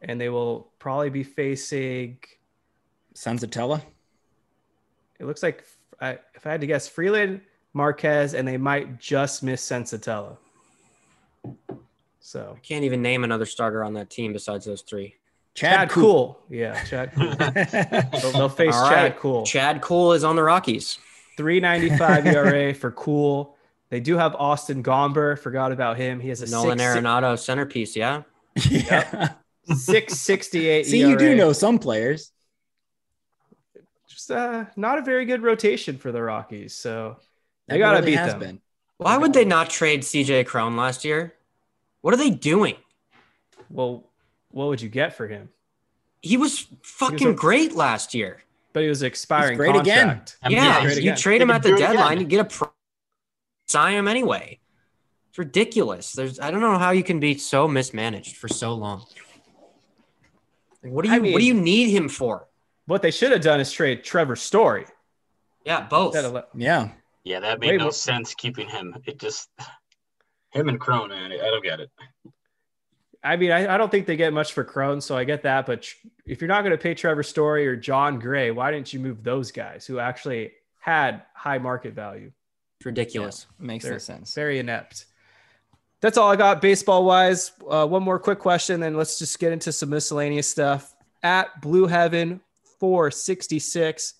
[0.02, 2.18] and they will probably be facing.
[3.14, 3.82] Senzatela.
[5.20, 5.66] It looks like
[6.00, 7.42] I, if I had to guess, Freeland,
[7.74, 10.38] Marquez, and they might just miss Senzatela.
[12.22, 15.16] So Can't even name another starter on that team besides those three.
[15.56, 16.40] Chad, Cool.
[16.50, 17.36] yeah, Chad Kuhl.
[18.22, 19.18] they'll, they'll face All Chad.
[19.20, 19.46] Cool.
[19.46, 21.00] Chad Kuhl is on the Rockies.
[21.36, 23.58] 395 ERA for Kuhl.
[23.94, 25.38] They do have Austin Gomber.
[25.38, 26.20] Forgot about him.
[26.20, 27.96] He has a Nolan six, Arenado centerpiece.
[27.96, 28.24] Yeah.
[28.68, 29.34] yeah.
[29.68, 32.32] 668 See, you do know some players.
[34.10, 36.74] just uh, not a very good rotation for the Rockies.
[36.74, 37.18] So
[37.68, 38.40] they got to really beat has them.
[38.40, 38.62] been.
[38.98, 41.36] Why would they not trade CJ Cron last year?
[42.02, 42.78] What are they doing?
[43.70, 44.10] Well,
[44.50, 45.50] what would you get for him?
[46.24, 48.42] He was fucking a- great last year.
[48.74, 50.08] But he was expiring great again.
[50.08, 50.38] contract.
[50.42, 51.16] I mean, yeah, great you again.
[51.18, 51.92] trade him at the do it again.
[51.92, 52.73] deadline and get a pro-
[53.68, 54.60] sign him anyway.
[55.30, 56.12] It's ridiculous.
[56.14, 59.04] There's I don't know how you can be so mismanaged for so long.
[60.84, 62.48] Like, what do I you what do you need him for?
[62.86, 64.86] What they should have done is trade Trevor Story.
[65.66, 66.16] Yeah, both.
[66.16, 66.90] Of- Yeah.
[67.24, 68.98] Yeah, that made Way no more- sense keeping him.
[69.06, 69.50] It just
[70.52, 71.32] him and Cron, man.
[71.32, 71.90] I don't get it.
[73.24, 75.66] I mean, I, I don't think they get much for Cron, so I get that.
[75.66, 75.96] But tr-
[76.26, 79.24] if you're not going to pay Trevor Story or Jon Gray, why didn't you move
[79.24, 80.52] those guys who actually
[80.82, 82.34] had high market value?
[82.84, 83.48] It's ridiculous.
[83.60, 84.34] Makes They're no sense.
[84.34, 85.06] Very inept.
[86.02, 87.54] That's all I got baseball wise.
[87.66, 90.94] Uh, one more quick question, then let's just get into some miscellaneous stuff.
[91.24, 92.42] At Blue Heaven
[92.82, 94.16] 466,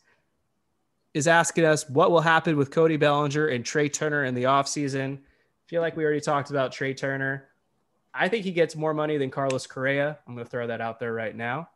[1.14, 5.20] is asking us what will happen with Cody Bellinger and Trea Turner in the offseason.
[5.68, 7.50] feel like we already talked about Trea Turner.
[8.14, 10.20] I think he gets more money than Carlos Correa.
[10.26, 11.68] I'm going to throw that out there right now.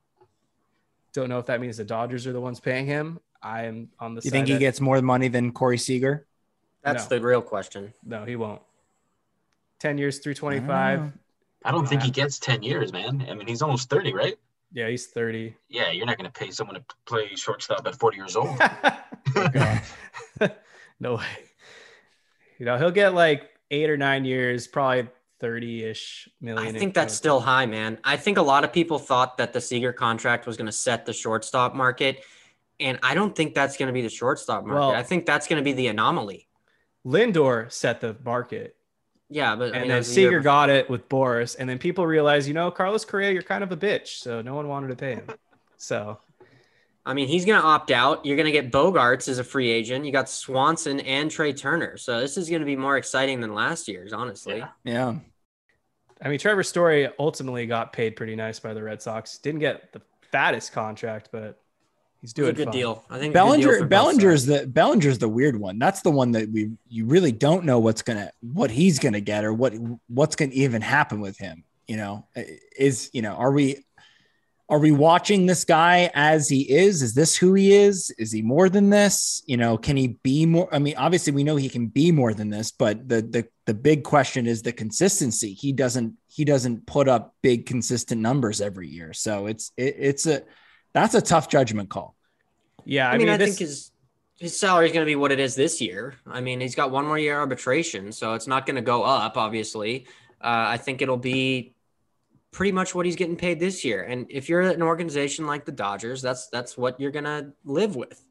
[1.11, 3.19] Don't know if that means the Dodgers are the ones paying him.
[3.43, 4.21] I am on the.
[4.23, 6.25] You think he that- gets more money than Corey Seager?
[6.83, 7.17] That's No.
[7.17, 7.93] the real question.
[8.03, 8.61] No, he won't.
[9.79, 10.99] Ten years through twenty-five.
[11.01, 11.11] Ah.
[11.65, 13.25] I don't think he gets 10 years, man.
[13.29, 14.35] I mean, he's almost 30, right?
[14.71, 15.55] Yeah, he's thirty.
[15.67, 18.57] Yeah, you're not going to pay someone to play shortstop at 40 years old.
[20.99, 21.25] no way.
[22.59, 25.07] You know, he'll get like eight or nine years, probably
[25.39, 26.75] 30 ish million.
[26.75, 27.99] I think that's still high, man.
[28.03, 31.05] I think a lot of people thought that the Seager contract was going to set
[31.05, 32.23] the shortstop market.
[32.79, 34.79] And I don't think that's going to be the shortstop market.
[34.79, 36.46] Well- I think that's going to be the anomaly.
[37.05, 38.75] Lindor set the market.
[39.29, 41.55] Yeah, but I And mean, then as year Seager got it with Boras.
[41.57, 44.19] And then people realized, you know, Carlos Correa, you're kind of a bitch.
[44.19, 45.27] So no one wanted to pay him.
[45.79, 46.17] So
[47.05, 48.25] I mean, he's going to opt out.
[48.25, 50.05] You're going to get Bogaerts as a free agent.
[50.05, 51.95] You got Swanson and Trea Turner.
[51.95, 54.57] So this is going to be more exciting than last year's, honestly.
[54.57, 54.69] Yeah.
[54.83, 55.15] Yeah.
[56.21, 59.37] I mean, Trevor Story ultimately got paid pretty nice by the Red Sox.
[59.37, 61.61] Didn't get the fattest contract, but
[62.21, 62.73] he's It's doing a good fine.
[62.73, 63.03] deal.
[63.09, 64.61] I think a good deal Bellinger for both Bellinger's sides.
[64.61, 65.79] the Bellinger's the weird one.
[65.79, 69.43] That's the one that we you really don't know what's gonna what he's gonna get
[69.45, 69.73] or what
[70.07, 71.63] what's gonna even happen with him.
[71.87, 72.27] You know,
[72.77, 73.83] is you know, are we
[74.69, 77.01] are we watching this guy as he is?
[77.01, 78.11] Is this who he is?
[78.17, 79.41] Is he more than this?
[79.45, 80.67] You know, can he be more?
[80.75, 83.73] I mean, obviously we know he can be more than this, but the the the
[83.73, 85.53] big question is the consistency.
[85.53, 89.13] He doesn't he doesn't put up big consistent numbers every year.
[89.13, 90.43] So it's it, it's a
[90.93, 92.15] that's a tough judgment call.
[92.85, 93.91] Yeah, I, mean, I this, think his
[94.39, 96.15] his salary is going to be what it is this year.
[96.25, 99.35] I mean, he's got one more year arbitration, so it's not going to go up.
[99.35, 100.05] Obviously,
[100.41, 101.73] uh, I think it'll be
[102.51, 104.03] pretty much what he's getting paid this year.
[104.03, 107.95] And if you're an organization like the Dodgers, that's that's what you're going to live
[107.95, 108.23] with.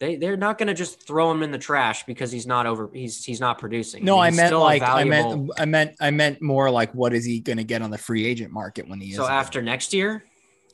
[0.00, 2.90] They they're not going to just throw him in the trash because he's not over.
[2.92, 4.04] He's he's not producing.
[4.04, 7.14] No, I meant still a like I meant I meant I meant more like what
[7.14, 9.62] is he going to get on the free agent market when he is So after
[9.62, 10.24] next year,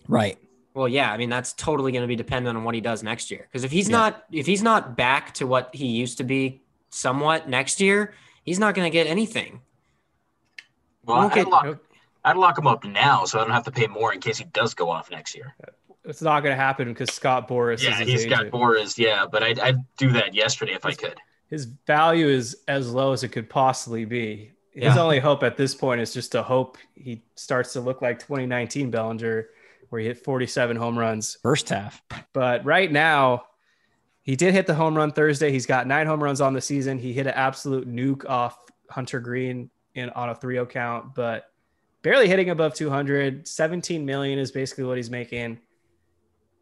[0.08, 0.38] right?
[0.74, 3.30] Well, yeah, I mean that's totally going to be dependent on what he does next
[3.30, 3.46] year.
[3.50, 3.96] Because if he's Yeah.
[3.98, 8.14] not if he's not back to what he used to be somewhat next year,
[8.44, 9.60] he's not going to get anything.
[11.04, 11.44] Well, I'd, Okay.
[11.44, 11.78] lock,
[12.24, 14.44] I'd lock him up now so I don't have to pay more in case he
[14.44, 15.54] does go off next year.
[16.04, 18.46] it's not going to happen because Scott Boras Yeah, is his he's got.
[18.46, 18.96] Boras.
[18.96, 21.16] Yeah, but I'd, I'd do that yesterday if I could.
[21.48, 24.52] His value is as low as it could possibly be.
[24.72, 25.02] His Yeah.
[25.02, 28.90] only hope at this point is just to hope he starts to look like 2019
[28.90, 29.48] Bellinger,
[29.90, 31.36] where he hit 47 home runs.
[31.42, 32.02] First half.
[32.32, 33.44] But right now,
[34.22, 35.50] he did hit the home run Thursday.
[35.52, 36.98] He's got nine home runs on the season.
[36.98, 41.52] He hit an absolute nuke off Hunter Greene in on a 3-0 count, but
[42.02, 43.46] barely hitting above 200.
[43.46, 45.58] 17 million is basically what he's making.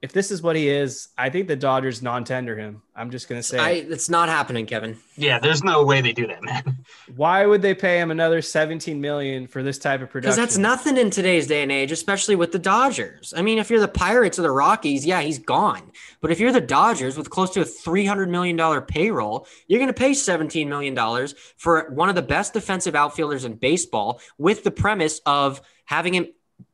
[0.00, 2.82] If this is what he is, I think the Dodgers non-tender him.
[2.94, 4.96] I'm just gonna say, I, it's not happening, Kevin.
[5.16, 6.84] Yeah, there's no way they do that, man.
[7.16, 10.36] why would they pay him another 17 million for this type of production?
[10.36, 13.34] Because that's nothing in today's day and age, especially with the Dodgers.
[13.36, 15.90] I mean, if you're the Pirates or the Rockies, yeah, he's gone.
[16.20, 19.92] But if you're the Dodgers with close to a $300 million payroll, you're going to
[19.92, 25.20] pay $17 million for one of the best defensive outfielders in baseball with the premise
[25.26, 26.28] of having him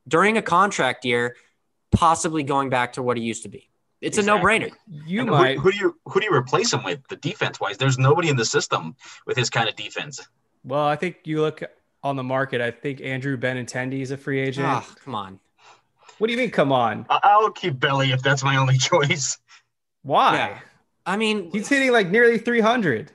[0.07, 1.37] during a contract year,
[1.95, 3.69] possibly going back to what he used to be.
[4.01, 4.39] It's Exactly.
[4.57, 4.73] a no brainer.
[5.07, 5.57] You And might.
[5.57, 7.01] Who, who do you who do you replace him with?
[7.09, 10.21] The defense wise, there's nobody in the system with his kind of defense.
[10.63, 11.63] Well, I think you look
[12.03, 12.61] on the market.
[12.61, 14.67] I think Andrew Benintendi is a free agent.
[14.67, 15.41] Ah, come on.
[16.19, 16.51] What do you mean?
[16.51, 17.07] Come on.
[17.09, 19.39] I- I'll keep Belly if that's my only choice.
[20.03, 20.35] Why?
[20.37, 20.59] Yeah.
[21.07, 23.11] I mean, He's hitting like nearly 300.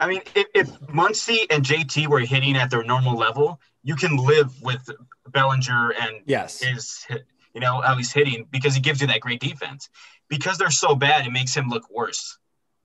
[0.00, 4.16] I mean, if, if Muncy and JT were hitting at their normal level, you can
[4.16, 4.88] live with
[5.28, 6.60] Bellinger and Yes.
[6.60, 7.06] his,
[7.54, 9.88] you know, how he's hitting because he gives you that great defense.
[10.28, 12.38] Because they're so bad, it makes him look worse.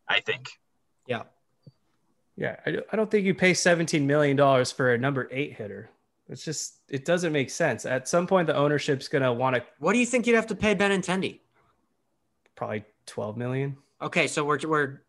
[0.07, 0.49] I think.
[1.07, 1.24] yeah.
[2.36, 5.53] Yeah, I, don't- I don't think you pay 17 million dollars for a number eight
[5.53, 5.89] hitter.
[6.30, 7.86] It's just it doesn't make sense.
[7.86, 10.55] At some point, the ownership's gonna want to What do you think you'd have to
[10.55, 11.39] pay Benintendi?
[12.55, 13.78] probably 12 million.
[14.01, 15.01] Okay, so we're we're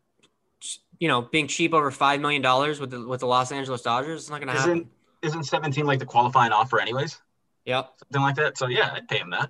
[0.99, 4.21] you know being cheap over five million dollars with the with the Los Angeles Dodgers.
[4.21, 4.89] It's not going to happen.
[5.21, 7.19] isn't 17 like the qualifying offer anyways?
[7.65, 7.89] Yep.
[7.99, 8.57] Something like that.
[8.57, 9.49] So yeah, I'd pay him that.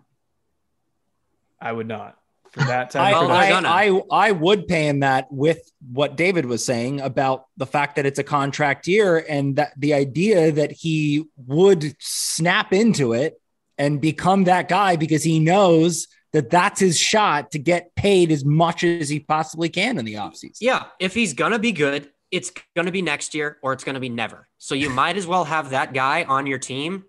[1.62, 2.20] I would not
[2.52, 3.66] for that I, type of Well, they're production.
[3.66, 4.02] I.
[4.12, 8.06] I I would pay him that with what David was saying about the fact that
[8.06, 13.40] it's a contract year and that the idea that he would snap into it
[13.78, 18.46] and become that guy because he knows that that's his shot to get paid as
[18.46, 20.58] much as he possibly can in the offseason.
[20.60, 24.10] Yeah, if he's gonna be good, it's gonna be next year or it's gonna be
[24.10, 24.48] never.
[24.58, 27.06] So you might as well have that guy on your team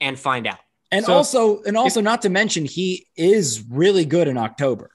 [0.00, 0.58] and find out.
[0.92, 4.90] And So also, and also, not to mention, he is really good in October.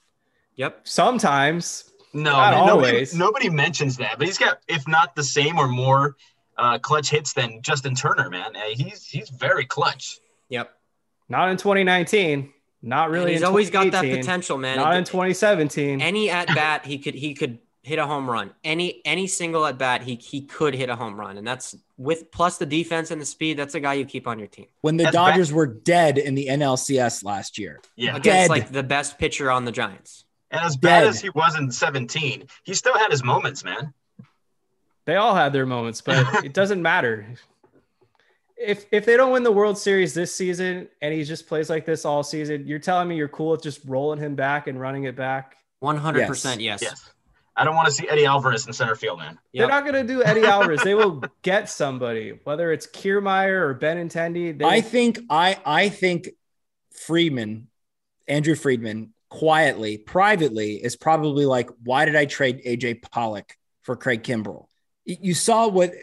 [0.55, 0.81] Yep.
[0.87, 1.85] Sometimes.
[2.13, 3.15] No, Not man, nobody, always.
[3.15, 6.15] nobody mentions that, but he's got, if not the same or more
[6.57, 8.53] uh, clutch hits than Justin Turner, man.
[8.55, 10.19] Uh, he's he's very clutch.
[10.49, 10.69] Yep.
[11.29, 12.51] Not in 2019.
[12.81, 13.31] Not And really.
[13.31, 14.75] he's in always got that potential, man.
[14.77, 16.01] Not in 2017.
[16.01, 18.51] any at bat he could he could hit a home run.
[18.63, 22.31] Any any single at bat he he could hit a home run, and that's with
[22.31, 23.57] plus the defense and the speed.
[23.57, 26.35] That's a guy you keep on your team When the That's Dodgers were dead in
[26.35, 27.81] the NLCS last year.
[27.95, 28.15] Yeah.
[28.15, 28.49] against Dead.
[28.49, 30.25] like the best pitcher on the Giants.
[30.51, 31.09] And as bad Dead.
[31.09, 33.93] as he was in 17, he still had his moments, man.
[35.05, 37.33] They all had their moments, but it doesn't matter.
[38.57, 41.85] If if they don't win the World Series this season and he just plays like
[41.85, 45.05] this all season, you're telling me you're cool with just rolling him back and running
[45.05, 45.57] it back?
[45.79, 46.79] One hundred percent yes.
[46.81, 47.09] Yes.
[47.61, 49.37] I don't want to see Eddy Alvarez in center field, man.
[49.53, 49.61] Yep.
[49.61, 50.81] They're not going to do Eddy Alvarez.
[50.81, 54.57] they will get somebody, whether it's Kiermaier or Benintendi.
[54.57, 56.29] They, I think I I think
[57.05, 57.67] Friedman,
[58.27, 64.23] Andrew Friedman, quietly, privately, is probably like, why did I trade AJ Pollock for Craig
[64.23, 64.65] Kimbrel?
[65.05, 65.93] You saw what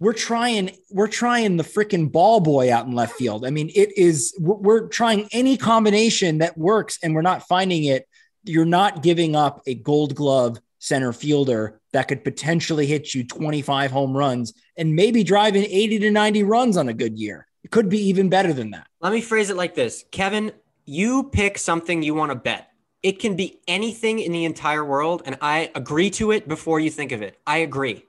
[0.00, 0.72] we're trying.
[0.90, 3.46] We're trying the freaking ball boy out in left field.
[3.46, 4.36] I mean, it is.
[4.40, 8.08] We're, we're trying any combination that works, and we're not finding it.
[8.42, 13.90] You're not giving up a Gold Glove center fielder that could potentially hit you 25
[13.90, 17.46] home runs and maybe drive in 80 to 90 runs on a good year.
[17.62, 18.86] It could be even better than that.
[19.00, 20.52] Let me phrase it like this, Kevin.
[20.84, 22.68] You pick something you want to bet.
[23.02, 26.90] It can be anything in the entire world, and I agree to it before you
[26.90, 27.38] think of it.
[27.46, 28.04] I agree.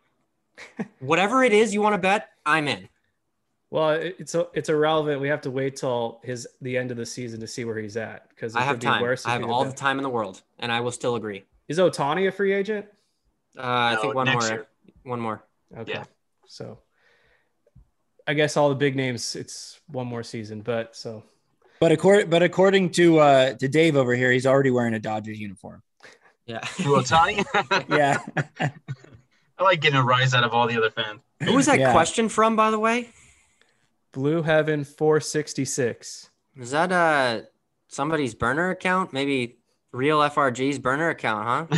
[1.00, 2.90] Whatever it is you want to bet, I'm in.
[3.72, 5.22] well, it- it's it's irrelevant.
[5.22, 7.96] We have to wait till his the end of the season to see where he's
[7.98, 9.04] at because I have time.
[9.26, 11.44] I have all the time in the world, and I will still agree.
[11.68, 12.86] Is Ohtani a free agent?
[13.58, 14.42] Uh, I No, think one more.
[14.44, 14.68] year.
[15.04, 15.44] One more.
[15.76, 15.94] Okay.
[15.94, 16.04] Yeah.
[16.48, 16.80] So
[18.28, 21.24] I guess all the big names, it's one more season, but so
[21.80, 25.40] But according but according to uh to Dave over here, he's already wearing a Dodgers
[25.40, 25.82] uniform.
[26.46, 26.60] Yeah.
[26.78, 27.44] To Ohtani,
[27.98, 28.20] Yeah.
[29.58, 31.22] I like getting a rise out of all the other fans.
[31.44, 31.92] Who was that Yeah.
[31.92, 33.10] question from, by the way?
[34.12, 36.30] Blue Heaven 466.
[36.58, 37.42] Is that uh
[37.88, 39.14] somebody's burner account?
[39.14, 39.58] Maybe
[39.96, 41.72] real FRG's burner account,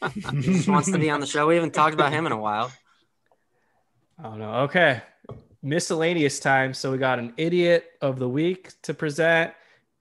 [0.00, 0.10] huh?
[0.12, 1.46] he just wants to be on the show.
[1.46, 2.72] We haven't talked about him in a while.
[4.22, 4.54] Don't know.
[4.62, 5.02] Okay.
[5.62, 6.74] Miscellaneous time.
[6.74, 9.52] So we got an idiot of the week to present.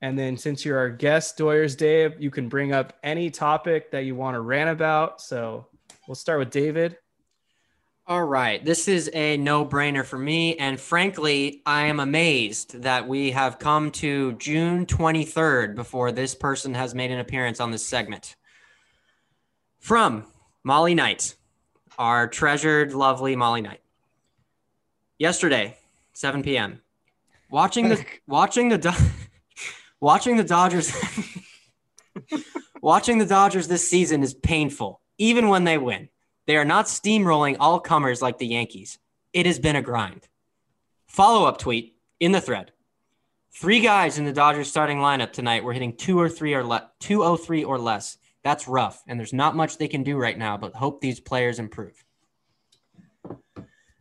[0.01, 4.05] And then since you're our guest, Doyers Dave, you can bring up any topic that
[4.05, 5.22] you want to rant about.
[5.22, 5.68] So
[6.07, 6.97] we'll start with David.
[8.10, 8.66] All right.
[8.66, 10.57] This is a no brainer for me.
[10.57, 16.74] And frankly, I am amazed that we have come to June 23rd before this person
[16.74, 18.36] has made an appearance on this segment.
[19.78, 20.26] From
[20.64, 21.36] Molly Knight,
[21.99, 23.82] our treasured, lovely Molly Knight.
[25.20, 25.78] Yesterday,
[26.14, 26.82] 7 p.m.
[27.51, 28.91] Watching the watching the Do-
[29.99, 30.91] watching the Dodgers
[32.82, 36.10] watching the Dodgers this season is painful, even when they win.
[36.50, 38.97] They are not steamrolling all comers like the Yankees.
[39.34, 40.28] It has been a grind.
[41.06, 42.72] Follow up tweet in the thread.
[43.54, 46.89] Three guys in the Dodgers starting lineup tonight were hitting two or three or le-
[47.02, 48.18] 203 or less.
[48.43, 51.60] That's rough, and there's not much they can do right now, but hope these players
[51.60, 52.04] improve.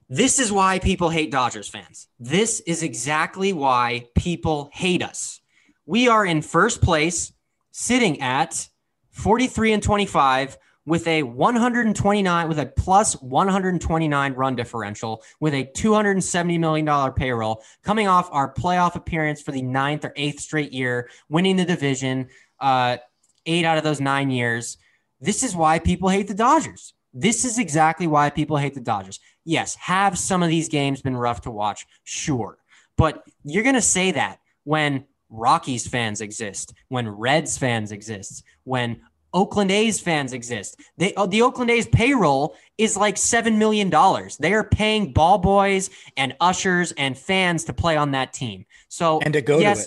[0.09, 2.09] This is why people hate Dodgers fans.
[2.19, 5.43] This is exactly why people hate us.
[5.85, 7.31] We are in first place,
[7.73, 8.71] sitting at
[9.11, 10.57] 43 and 25
[10.89, 17.63] with a 129 with a plus 129 run differential with a 270 million dollar payroll
[17.83, 22.27] coming off our playoff appearance for the ninth or eighth straight year winning the division
[22.61, 22.97] uh,
[23.45, 24.79] eight out of those nine years.
[25.21, 26.95] This is why people hate the dodgers.
[27.13, 29.21] This is exactly why people hate the dodgers.
[29.45, 31.87] Yes have some of these games been rough to watch?
[32.05, 32.57] Sure.
[32.97, 38.99] But you're going to say that when rockies fans exist when reds fans exist when
[39.35, 40.81] Oakland A's fans exist.
[40.97, 44.37] They uh, the Oakland A's payroll is like seven million dollars.
[44.37, 48.65] They are paying ball boys and ushers and fans to play on that team.
[48.89, 49.87] So And to go to yes,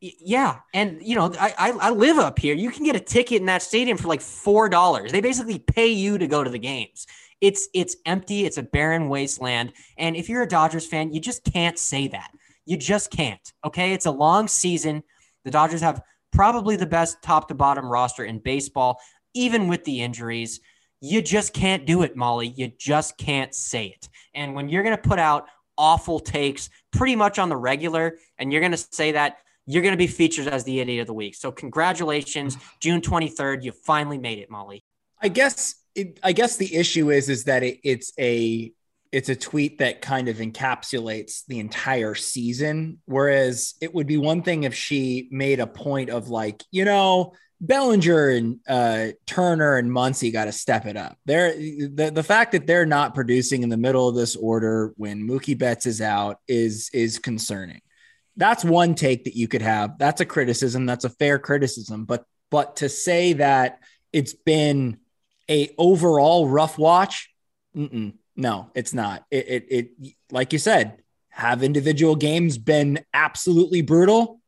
[0.00, 0.14] it.
[0.20, 2.54] Yeah, and you know, I, I I live up here.
[2.54, 5.12] You can get a ticket in that stadium for like four dollars.
[5.12, 7.06] They basically pay you to go to the games.
[7.40, 8.44] It's it's empty.
[8.44, 9.72] It's a barren wasteland.
[9.98, 12.30] And if you're a Dodgers fan, you just can't say that.
[12.64, 13.52] You just can't.
[13.64, 15.02] Okay, it's a long season.
[15.44, 16.02] The Dodgers have
[16.32, 19.00] probably the best top to bottom roster in baseball,
[19.34, 20.60] even with the injuries.
[21.00, 22.48] You just can't do it, Molly.
[22.48, 24.08] You just can't say it.
[24.34, 28.52] And when you're going to put out awful takes pretty much on the regular, and
[28.52, 31.14] you're going to say that, you're going to be featured as the idiot of the
[31.14, 31.34] week.
[31.34, 33.62] So, congratulations, June 23rd.
[33.62, 34.84] You finally made it, Molly.
[35.20, 38.72] I guess it, I guess the issue is is that it, it's a
[39.12, 42.98] it's a tweet that kind of encapsulates the entire season.
[43.04, 47.34] Whereas it would be one thing if she made a point of like, you know,
[47.60, 51.16] Bellinger and uh, Turner and Muncy got to step it up.
[51.26, 55.28] They're the, the fact that they're not producing in the middle of this order when
[55.28, 57.80] Mookie Betts is out is is concerning.
[58.36, 59.96] That's one take that you could have.
[59.98, 60.86] That's a criticism.
[60.86, 62.04] That's a fair criticism.
[62.04, 63.78] But but to say that
[64.12, 64.98] it's been
[65.48, 67.30] a overall rough watch,
[68.36, 69.24] no, it's not.
[69.30, 74.40] It, it it like you said, have individual games been absolutely brutal?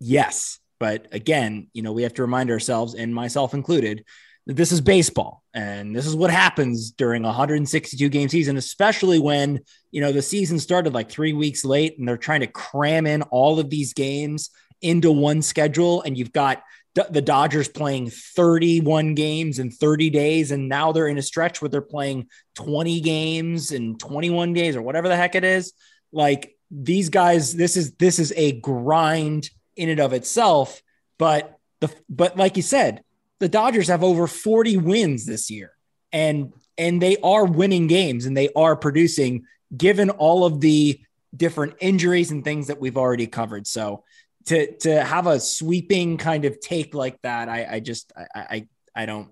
[0.00, 4.04] Yes but again, you know, we have to remind ourselves, and myself included,
[4.46, 9.18] that this is baseball and this is what happens during a 162 game season, especially
[9.18, 9.60] when,
[9.90, 13.22] you know, the season started like three weeks late and they're trying to cram in
[13.22, 14.50] all of these games
[14.82, 16.02] into one schedule.
[16.02, 16.62] And you've got
[16.94, 20.52] the Dodgers playing 31 games in 30 days.
[20.52, 24.82] And now they're in a stretch where they're playing 20 games in 21 days or
[24.82, 25.72] whatever the heck it is.
[26.12, 30.82] Like these guys, this is, this is a grind in and of itself.
[31.18, 33.02] But the but like you said,
[33.40, 35.72] the Dodgers have over 40 wins this year.
[36.12, 39.44] And and they are winning games and they are producing
[39.76, 41.00] given all of the
[41.36, 43.66] different injuries and things that we've already covered.
[43.66, 44.04] So
[44.46, 48.68] to to have a sweeping kind of take like that, I, I just I, I
[48.94, 49.30] I don't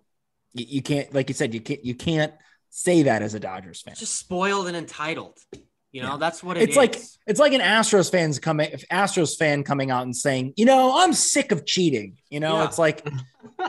[0.55, 2.33] you can't like you said, you can't you can't
[2.71, 3.95] say that as a Dodgers fan.
[3.97, 5.39] Just spoiled and entitled.
[5.93, 6.17] You know, yeah.
[6.17, 6.77] that's what it it's is.
[6.77, 6.97] like.
[7.27, 11.13] It's like an Astros fans coming, Astros fan coming out and saying, you know, I'm
[11.13, 12.19] sick of cheating.
[12.31, 12.65] You know, yeah.
[12.65, 13.07] it's like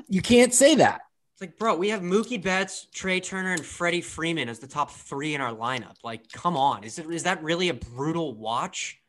[0.08, 1.02] you can't say that.
[1.34, 4.91] It's like, bro, we have Mookie Betts, Trea Turner, and Freddie Freeman as the top
[4.91, 5.96] three in our lineup.
[6.04, 9.02] Like, come on, is it is that really a brutal watch?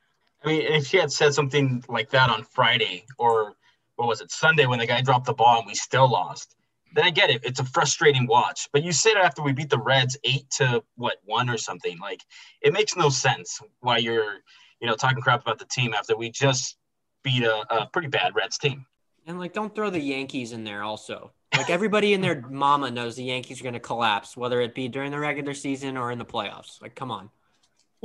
[0.45, 3.55] I mean, if she had said something like that on Friday or
[3.97, 6.57] what was it Sunday when the guy dropped the ball and we still lost,
[6.95, 7.45] then I get it.
[7.45, 8.69] It's a frustrating watch.
[8.73, 12.23] But you said after we beat the Reds eight to what one or something, like
[12.61, 14.41] it makes no sense why you're,
[14.81, 16.77] you know, talking crap about the team after we just
[17.23, 18.85] beat a, a pretty bad Reds team.
[19.27, 21.33] And like, don't throw the Yankees in there also.
[21.57, 24.89] Like everybody in their mama knows the Yankees are going to collapse, whether it be
[24.89, 26.83] during the regular season or in the playoffs.
[26.83, 27.31] Like, come on.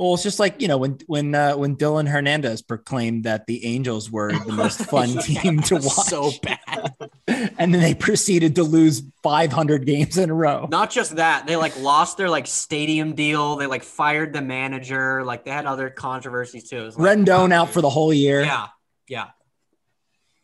[0.00, 3.66] Well, it's just like you know when when uh, when Dylan Hernandez proclaimed that the
[3.66, 6.06] Angels were the most fun team to watch.
[6.06, 6.94] So bad,
[7.58, 10.68] and then they proceeded to lose 500 games in a row.
[10.70, 13.56] Not just that, they like lost their like stadium deal.
[13.56, 15.22] They like fired the manager.
[15.22, 16.84] Like they had other controversies too.
[16.84, 18.40] Like, Rendon out for the whole year.
[18.40, 18.68] Yeah,
[19.06, 19.26] yeah.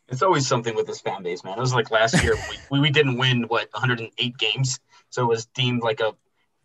[0.07, 1.57] It's always something with this fan base, man.
[1.57, 2.35] It was like last year
[2.69, 4.79] we, we didn't win what 108 games,
[5.09, 6.13] so it was deemed like a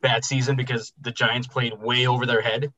[0.03, 2.70] bad season because the Giants played way over their head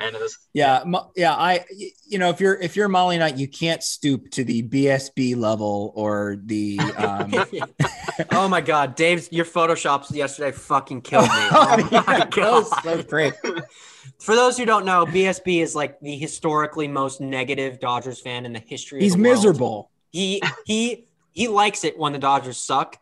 [0.00, 0.82] and it was yeah
[1.16, 1.34] yeah.
[1.34, 1.64] i
[2.06, 5.92] you know if you're if you're molly knight you can't stoop to the bsb level
[5.94, 7.32] or the um
[8.32, 11.30] oh my god dave's your photoshops yesterday fucking killed me.
[11.52, 11.76] Oh
[12.06, 12.62] my god.
[12.82, 13.34] so great.
[14.18, 18.52] For those who don't know bsb is like the historically most negative dodgers fan in
[18.52, 19.90] the history he's the miserable.
[20.10, 22.98] He he he likes it when the dodgers suck.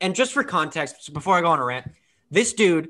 [0.00, 1.90] And just for context before i go on a rant
[2.30, 2.88] this dude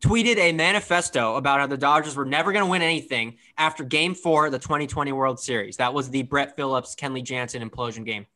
[0.00, 4.14] tweeted a manifesto about how the Dodgers were never going to win anything after game
[4.14, 5.76] four of the 2020 World Series.
[5.78, 8.26] That was the Brett Phillips, Kenley Jansen implosion game.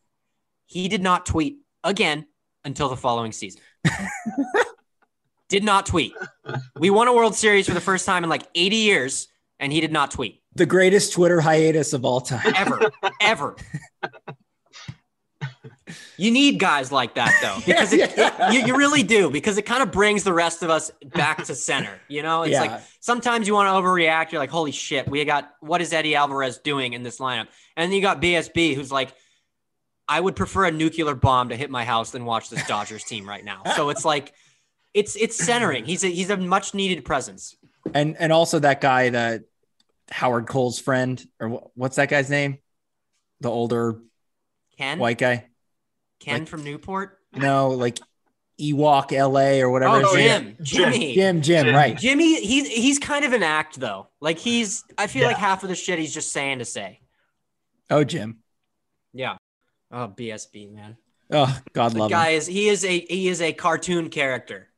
[0.66, 2.26] He did not tweet again
[2.64, 3.60] until the following season.
[5.48, 6.14] did not tweet.
[6.78, 9.80] We won a World Series for the first time in like 80 years, and he
[9.80, 10.42] did not tweet.
[10.54, 12.52] The greatest Twitter hiatus of all time.
[12.56, 12.90] Ever,
[13.20, 13.56] ever.
[16.16, 18.48] You need guys like that though, because it, yeah.
[18.48, 21.44] it, you, you, really do, because it kind of brings the rest of us back
[21.44, 22.00] to center.
[22.08, 22.60] You know, it's yeah.
[22.62, 24.32] like sometimes you want to overreact.
[24.32, 27.48] You're like, holy shit, we got what is Eddy Alvarez doing in this lineup?
[27.76, 29.12] And then you got BSB, who's like,
[30.08, 33.28] I would prefer a nuclear bomb to hit my house than watch this Dodgers team
[33.28, 33.62] right now.
[33.76, 34.32] So it's like,
[34.94, 35.84] it's it's centering.
[35.84, 37.56] He's a he's a much needed presence.
[37.94, 39.42] And and also that guy that
[40.10, 42.58] Howard Cole's friend, or what's that guy's name?
[43.40, 44.00] The older
[44.76, 45.46] Ken white guy.
[46.20, 47.18] Ken like, from Newport?
[47.34, 47.98] No, like
[48.60, 50.02] Ewok LA or whatever.
[50.04, 51.98] Oh, Jim, Jimmy, Jim, Jim, Jim, right?
[51.98, 54.08] Jimmy, he's he's kind of an act though.
[54.20, 55.28] Like he's, I feel yeah.
[55.28, 57.00] like half of the shit he's just saying to say.
[57.88, 58.38] Oh, Jim.
[59.12, 59.36] Yeah.
[59.90, 60.96] Oh, BSB man.
[61.32, 62.38] Oh, God the love guy him.
[62.38, 64.68] is he is a he is a cartoon character.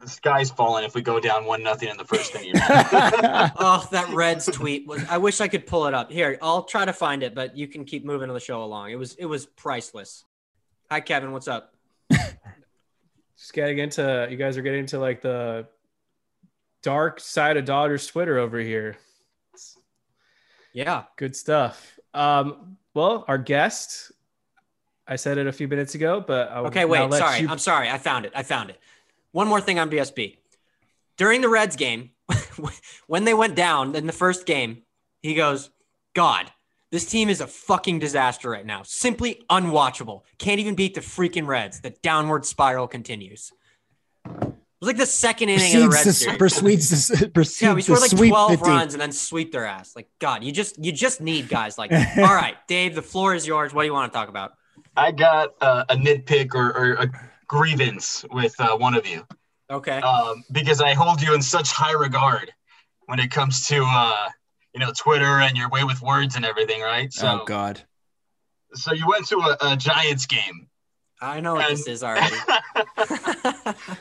[0.00, 2.52] The sky's falling if we go down one nothing in the first inning.
[2.56, 5.04] oh, that Reds tweet was.
[5.08, 6.10] I wish I could pull it up.
[6.12, 8.90] Here, I'll try to find it, but you can keep moving the show along.
[8.90, 10.24] It was it was priceless.
[10.90, 11.32] Hi, Kevin.
[11.32, 11.74] What's up?
[12.10, 15.66] Just getting into you guys are getting into like the
[16.82, 18.96] dark side of Dodgers Twitter over here.
[20.72, 21.98] Yeah, good stuff.
[22.14, 24.12] Um, well, our guest,
[25.06, 27.48] I said it a few minutes ago, but I'll okay, wait, sorry, you...
[27.50, 28.32] I'm sorry, I found it.
[28.34, 28.80] I found it.
[29.32, 30.38] One more thing on BSB.
[31.18, 32.12] During the Reds game,
[33.06, 34.84] when they went down in the first game,
[35.20, 35.68] he goes,
[36.14, 36.50] "God,
[36.90, 38.82] This team is a fucking disaster right now.
[38.82, 40.22] Simply unwatchable.
[40.38, 41.80] Can't even beat the freaking Reds.
[41.80, 43.52] The downward spiral continues.
[44.24, 44.32] It
[44.80, 46.32] was like the second inning of the Red Proceeds Series.
[46.32, 49.50] to, proceeds to, proceeds Yeah, we to scored like 12 the runs and then sweep
[49.52, 49.94] their ass.
[49.96, 52.16] Like, God, you just you just need guys like that.
[52.18, 53.74] All right, Dave, the floor is yours.
[53.74, 54.52] What do you want to talk about?
[54.96, 57.10] I got uh, a nitpick or, or a
[57.48, 59.26] grievance with uh, one of you
[59.70, 59.98] Okay.
[59.98, 62.52] um, because I hold you in such high regard
[63.06, 64.28] when it comes to uh,
[64.78, 67.12] you know Twitter and your way with words and everything, right?
[67.12, 67.82] So, oh God.
[68.74, 70.68] so you went to a, a Giants game.
[71.20, 72.36] I know what this is already.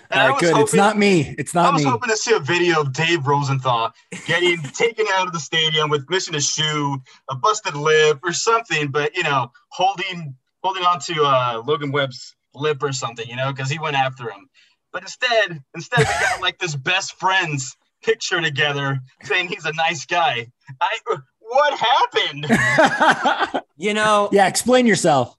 [0.09, 0.57] And All I was good.
[0.57, 1.35] it's not me.
[1.37, 1.67] It's not me.
[1.67, 1.89] I was me.
[1.89, 3.91] hoping to see a video of Dave Rosenthal
[4.25, 6.97] getting taken out of the stadium with missing a shoe,
[7.29, 8.89] a busted lip, or something.
[8.89, 13.51] But you know, holding holding on to uh, Logan Webb's lip or something, you know,
[13.51, 14.47] because he went after him.
[14.93, 20.05] But instead, instead we got like this best friends picture together, saying he's a nice
[20.05, 20.47] guy.
[20.81, 20.97] I
[21.39, 23.63] what happened?
[23.77, 25.35] you know, yeah, explain yourself.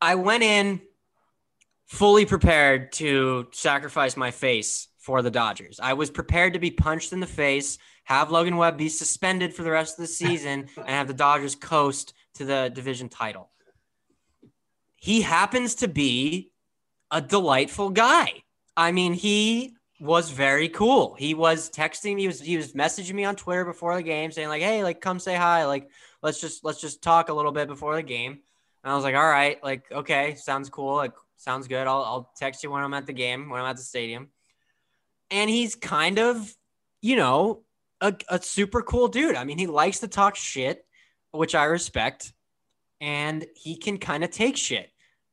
[0.00, 0.80] I went in
[1.86, 5.78] fully prepared to sacrifice my face for the Dodgers.
[5.80, 9.62] I was prepared to be punched in the face, have Logan Webb be suspended for
[9.62, 13.50] the rest of the season, and have the Dodgers coast to the division title.
[14.96, 16.50] He happens to be
[17.10, 18.44] a delightful guy.
[18.76, 21.14] I mean, he was very cool.
[21.14, 24.32] He was texting me, he was he was messaging me on Twitter before the game
[24.32, 25.88] saying like, "Hey, like come say hi, like
[26.22, 28.40] let's just let's just talk a little bit before the game."
[28.84, 30.96] And I was like, all right, like, okay, sounds cool.
[30.96, 31.86] Like, sounds good.
[31.86, 34.28] I'll, I'll text you when I'm at the game, when I'm at the stadium.
[35.30, 36.52] And he's kind of,
[37.00, 37.62] you know,
[38.00, 39.36] a, a super cool dude.
[39.36, 40.84] I mean, he likes to talk shit,
[41.30, 42.32] which I respect.
[43.00, 44.90] And he can kind of take shit.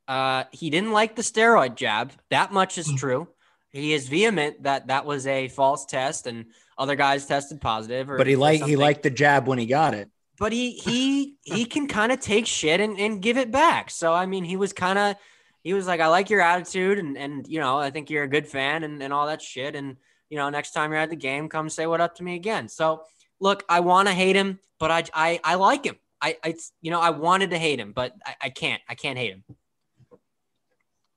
[0.07, 2.13] Uh, he didn't like the steroid jab.
[2.29, 3.27] That much is true.
[3.71, 6.45] He is vehement that that was a false test and
[6.77, 8.09] other guys tested positive.
[8.09, 10.09] Or, But he or liked he liked the jab when he got it.
[10.39, 13.89] but he he he can kind of take shit and, and give it back.
[13.91, 15.15] So I mean, he was kind of
[15.63, 18.27] he was like, I like your attitude, and and you know, I think you're a
[18.29, 19.75] good fan, and and all that shit.
[19.75, 19.97] And
[20.29, 22.69] you know, next time you're at the game, come say what up to me again.
[22.69, 23.03] So
[23.39, 25.97] look, I want to hate him, but I I I like him.
[26.21, 28.81] I I you know I wanted to hate him, but I, I can't.
[28.89, 29.43] I can't hate him.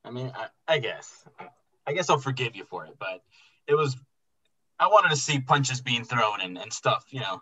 [0.05, 1.23] I mean, I, I guess,
[1.87, 3.21] I guess I'll forgive you for it, but
[3.67, 3.95] it was.
[4.79, 7.41] I wanted to see punches being thrown and, and stuff, you know.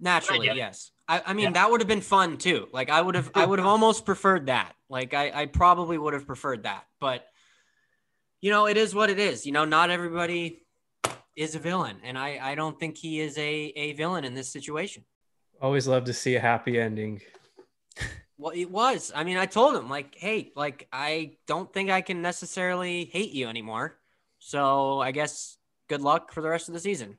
[0.00, 0.58] Naturally, get it.
[0.58, 0.90] yes.
[1.06, 1.52] I, I mean, Yeah.
[1.52, 2.66] that would have been fun too.
[2.72, 4.74] Like I would have, I would have almost preferred that.
[4.88, 6.84] Like I, I probably would have preferred that.
[7.00, 7.24] But
[8.40, 9.46] you know, it is what it is.
[9.46, 10.64] You know, not everybody
[11.36, 13.42] is a villain, and I, I don't think he is a,
[13.76, 15.04] a villain in this situation.
[15.60, 17.20] Always love to see a happy ending.
[18.42, 19.12] Well, it was.
[19.14, 23.30] I mean, I told him like, hey, like I don't think I can necessarily hate
[23.30, 23.98] you anymore.
[24.40, 25.56] So I guess
[25.88, 27.18] good luck for the rest of the season.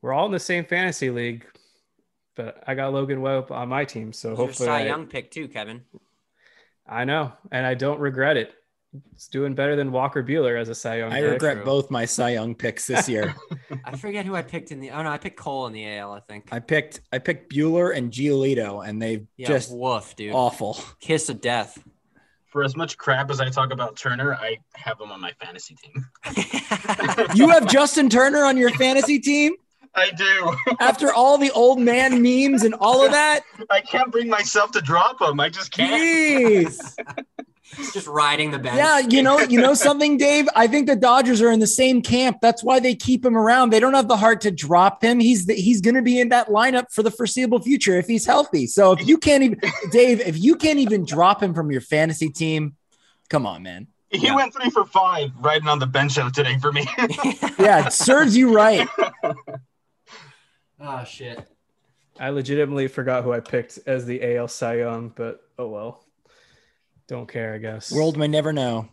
[0.00, 1.44] We're all in the same fantasy league,
[2.34, 5.06] but I got Logan Webb on my team, so was your hopefully Cy I, Young
[5.06, 5.82] pick too, Kevin.
[6.88, 8.54] I know, and I don't regret it.
[9.12, 11.12] It's doing better than Walker Buehler as a Cy Young.
[11.12, 11.30] I pick.
[11.32, 11.64] regret true.
[11.64, 13.34] both my Cy Young picks this year.
[13.84, 14.90] I forget who I picked in the.
[14.92, 16.12] Oh no, I picked Cole in the AL.
[16.12, 16.48] I think.
[16.52, 20.32] I picked I picked Buehler and Giolito, and they Yeah, just woof, dude.
[20.34, 20.78] awful.
[21.00, 21.76] Kiss of death.
[22.46, 25.74] For as much crap as I talk about Turner, I have him on my fantasy
[25.74, 26.06] team.
[27.34, 29.54] You have Justin Turner on your fantasy team
[29.96, 30.54] I do.
[30.80, 33.40] after all the old man memes and all of that.
[33.70, 35.40] I can't bring myself to drop him.
[35.40, 36.00] I just can't.
[36.00, 36.96] Jeez.
[37.76, 38.76] He's just riding the bench.
[38.76, 40.46] Yeah, you know, you know something, Dave.
[40.54, 42.36] I think the Dodgers are in the same camp.
[42.42, 43.70] That's why they keep him around.
[43.70, 45.18] They don't have the heart to drop him.
[45.18, 48.26] He's the, he's going to be in that lineup for the foreseeable future if he's
[48.26, 48.66] healthy.
[48.66, 49.60] So if you can't even,
[49.90, 52.76] Dave, if you can't even drop him from your fantasy team,
[53.30, 53.86] come on, man.
[54.10, 54.36] He Yeah.
[54.36, 56.86] went three for five riding on the bench out today for me.
[57.58, 58.86] Yeah, it serves you right.
[60.80, 61.46] oh shit.
[62.20, 66.03] I legitimately forgot who I picked as the AL Cy Young, but oh well.
[67.06, 67.92] Don't care, I guess.
[67.92, 68.88] World may never know.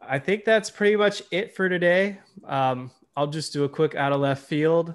[0.00, 2.18] I think that's pretty much it for today.
[2.44, 4.94] Um, I'll just do a quick out of left field.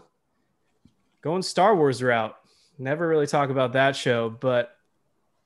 [1.21, 2.35] Going Star Wars route.
[2.77, 4.75] Never really talk about that show, but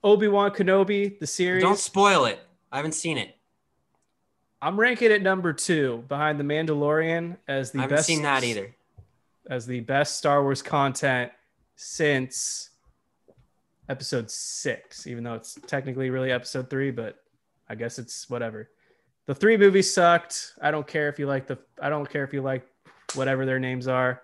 [0.03, 1.63] Obi Wan Kenobi, the series.
[1.63, 2.39] Don't spoil it.
[2.71, 3.35] I haven't seen it.
[4.61, 8.07] I'm ranking it number two behind The Mandalorian as the I haven't best.
[8.07, 8.75] seen that either.
[9.49, 11.31] As the best Star Wars content
[11.75, 12.69] since
[13.89, 17.17] episode six, even though it's technically really episode three, but
[17.69, 18.69] I guess it's whatever.
[19.25, 20.53] The three movies sucked.
[20.61, 21.57] I don't care if you like the.
[21.81, 22.67] I don't care if you like
[23.15, 24.21] whatever their names are.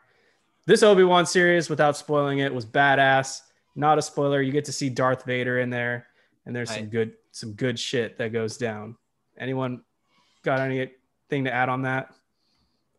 [0.66, 3.42] This Obi Wan series, without spoiling it, was badass.
[3.76, 4.42] Not a spoiler.
[4.42, 6.08] You get to see Darth Vader in there,
[6.46, 6.90] and there's some Right.
[6.92, 8.98] good some good shit that goes down.
[9.38, 9.84] Anyone
[10.44, 12.14] got anything to add on that,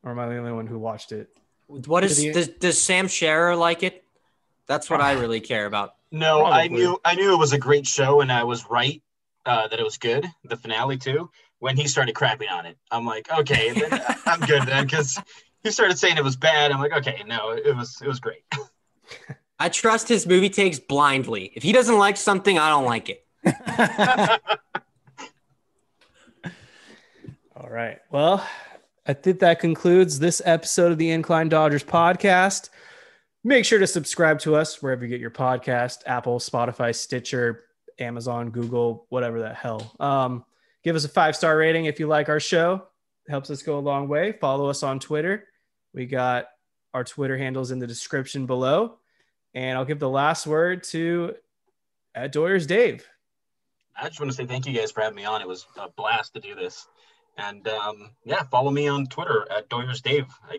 [0.02, 1.28] or am I the only one who watched it?
[1.66, 4.04] What is does, does Sam Scherer like it?
[4.70, 5.96] That's what I really care about.
[6.12, 9.02] No, I knew I knew it was a great show, and I was right
[9.44, 10.24] uh, that it was good.
[10.44, 11.28] The finale too.
[11.58, 15.20] When he started crapping on it, I'm like, okay, then I'm good then, because
[15.64, 16.70] he started saying it was bad.
[16.70, 18.44] I'm like, okay, no, it was it was great.
[19.58, 21.50] I trust his movie takes blindly.
[21.56, 23.26] If he doesn't like something, I don't like it.
[27.56, 27.98] All right.
[28.12, 28.46] Well,
[29.04, 32.70] I think that concludes this episode of the Incline Dodgers podcast.
[33.42, 37.64] Make sure to subscribe to us wherever you get your podcast Apple, Spotify, Stitcher,
[37.98, 39.94] Amazon, Google, whatever the hell.
[39.98, 40.44] Um,
[40.82, 42.86] give us a five star rating if you like our show.
[43.26, 44.32] It helps us go a long way.
[44.32, 45.46] Follow us on Twitter.
[45.94, 46.48] We got
[46.92, 48.98] our Twitter handles in the description below.
[49.54, 51.34] And I'll give the last word to
[52.14, 53.06] at Doyers Dave.
[53.96, 55.40] I just want to say thank you guys for having me on.
[55.40, 56.86] It was a blast to do this.
[57.36, 60.26] And um, yeah, follow me on Twitter at Doyers Dave.
[60.48, 60.58] I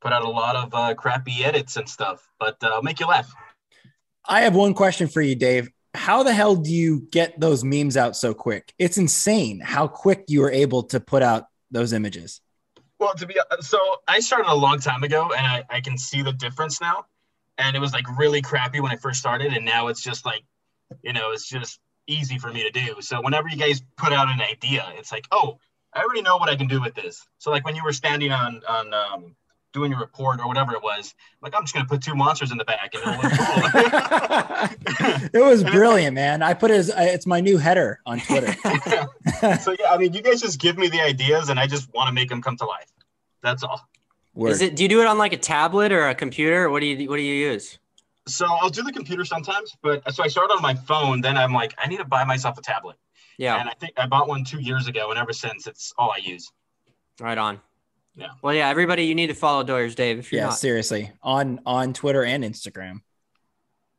[0.00, 3.06] put out a lot of uh, crappy edits and stuff, but uh, I'll make you
[3.06, 3.32] laugh.
[4.26, 5.70] I have one question for you, Dave.
[5.94, 8.72] How the hell do you get those memes out so quick?
[8.78, 12.40] It's insane how quick you were able to put out those images.
[12.98, 16.22] Well, to be so, I started a long time ago, and I, I can see
[16.22, 17.06] the difference now.
[17.58, 20.42] And it was like really crappy when I first started, and now it's just like,
[21.02, 23.00] you know, it's just easy for me to do.
[23.00, 25.58] So whenever you guys put out an idea, it's like, oh,
[25.92, 27.26] I already know what I can do with this.
[27.38, 29.36] So like when you were standing on on um,
[29.72, 32.58] doing your report or whatever it was, like I'm just gonna put two monsters in
[32.58, 35.28] the back and it'll look cool.
[35.32, 36.42] it was brilliant, man.
[36.42, 38.52] I put it as it's my new header on Twitter.
[39.60, 42.08] so yeah, I mean, you guys just give me the ideas, and I just want
[42.08, 42.90] to make them come to life.
[43.42, 43.88] That's all.
[44.34, 44.50] Word.
[44.50, 44.76] Is it?
[44.76, 46.64] Do you do it on like a tablet or a computer?
[46.64, 47.78] Or what do you What do you use?
[48.26, 51.20] So I'll do the computer sometimes, but so I started on my phone.
[51.20, 52.96] Then I'm like, I need to buy myself a tablet.
[53.38, 56.12] Yeah, And I think I bought one two years ago, and ever since, it's all
[56.14, 56.52] I use.
[57.18, 57.60] right on.
[58.16, 58.28] Yeah.
[58.42, 58.68] Well, yeah.
[58.68, 60.58] Everybody, you need to follow Doyers Dave if you're yeah, not.
[60.58, 61.12] seriously.
[61.22, 63.00] On on Twitter and Instagram.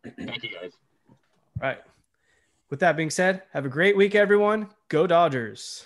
[0.03, 0.71] Thank you guys.
[1.59, 1.79] Right.
[2.69, 4.69] With that being said, have a great week, everyone.
[4.87, 5.85] Go Dodgers.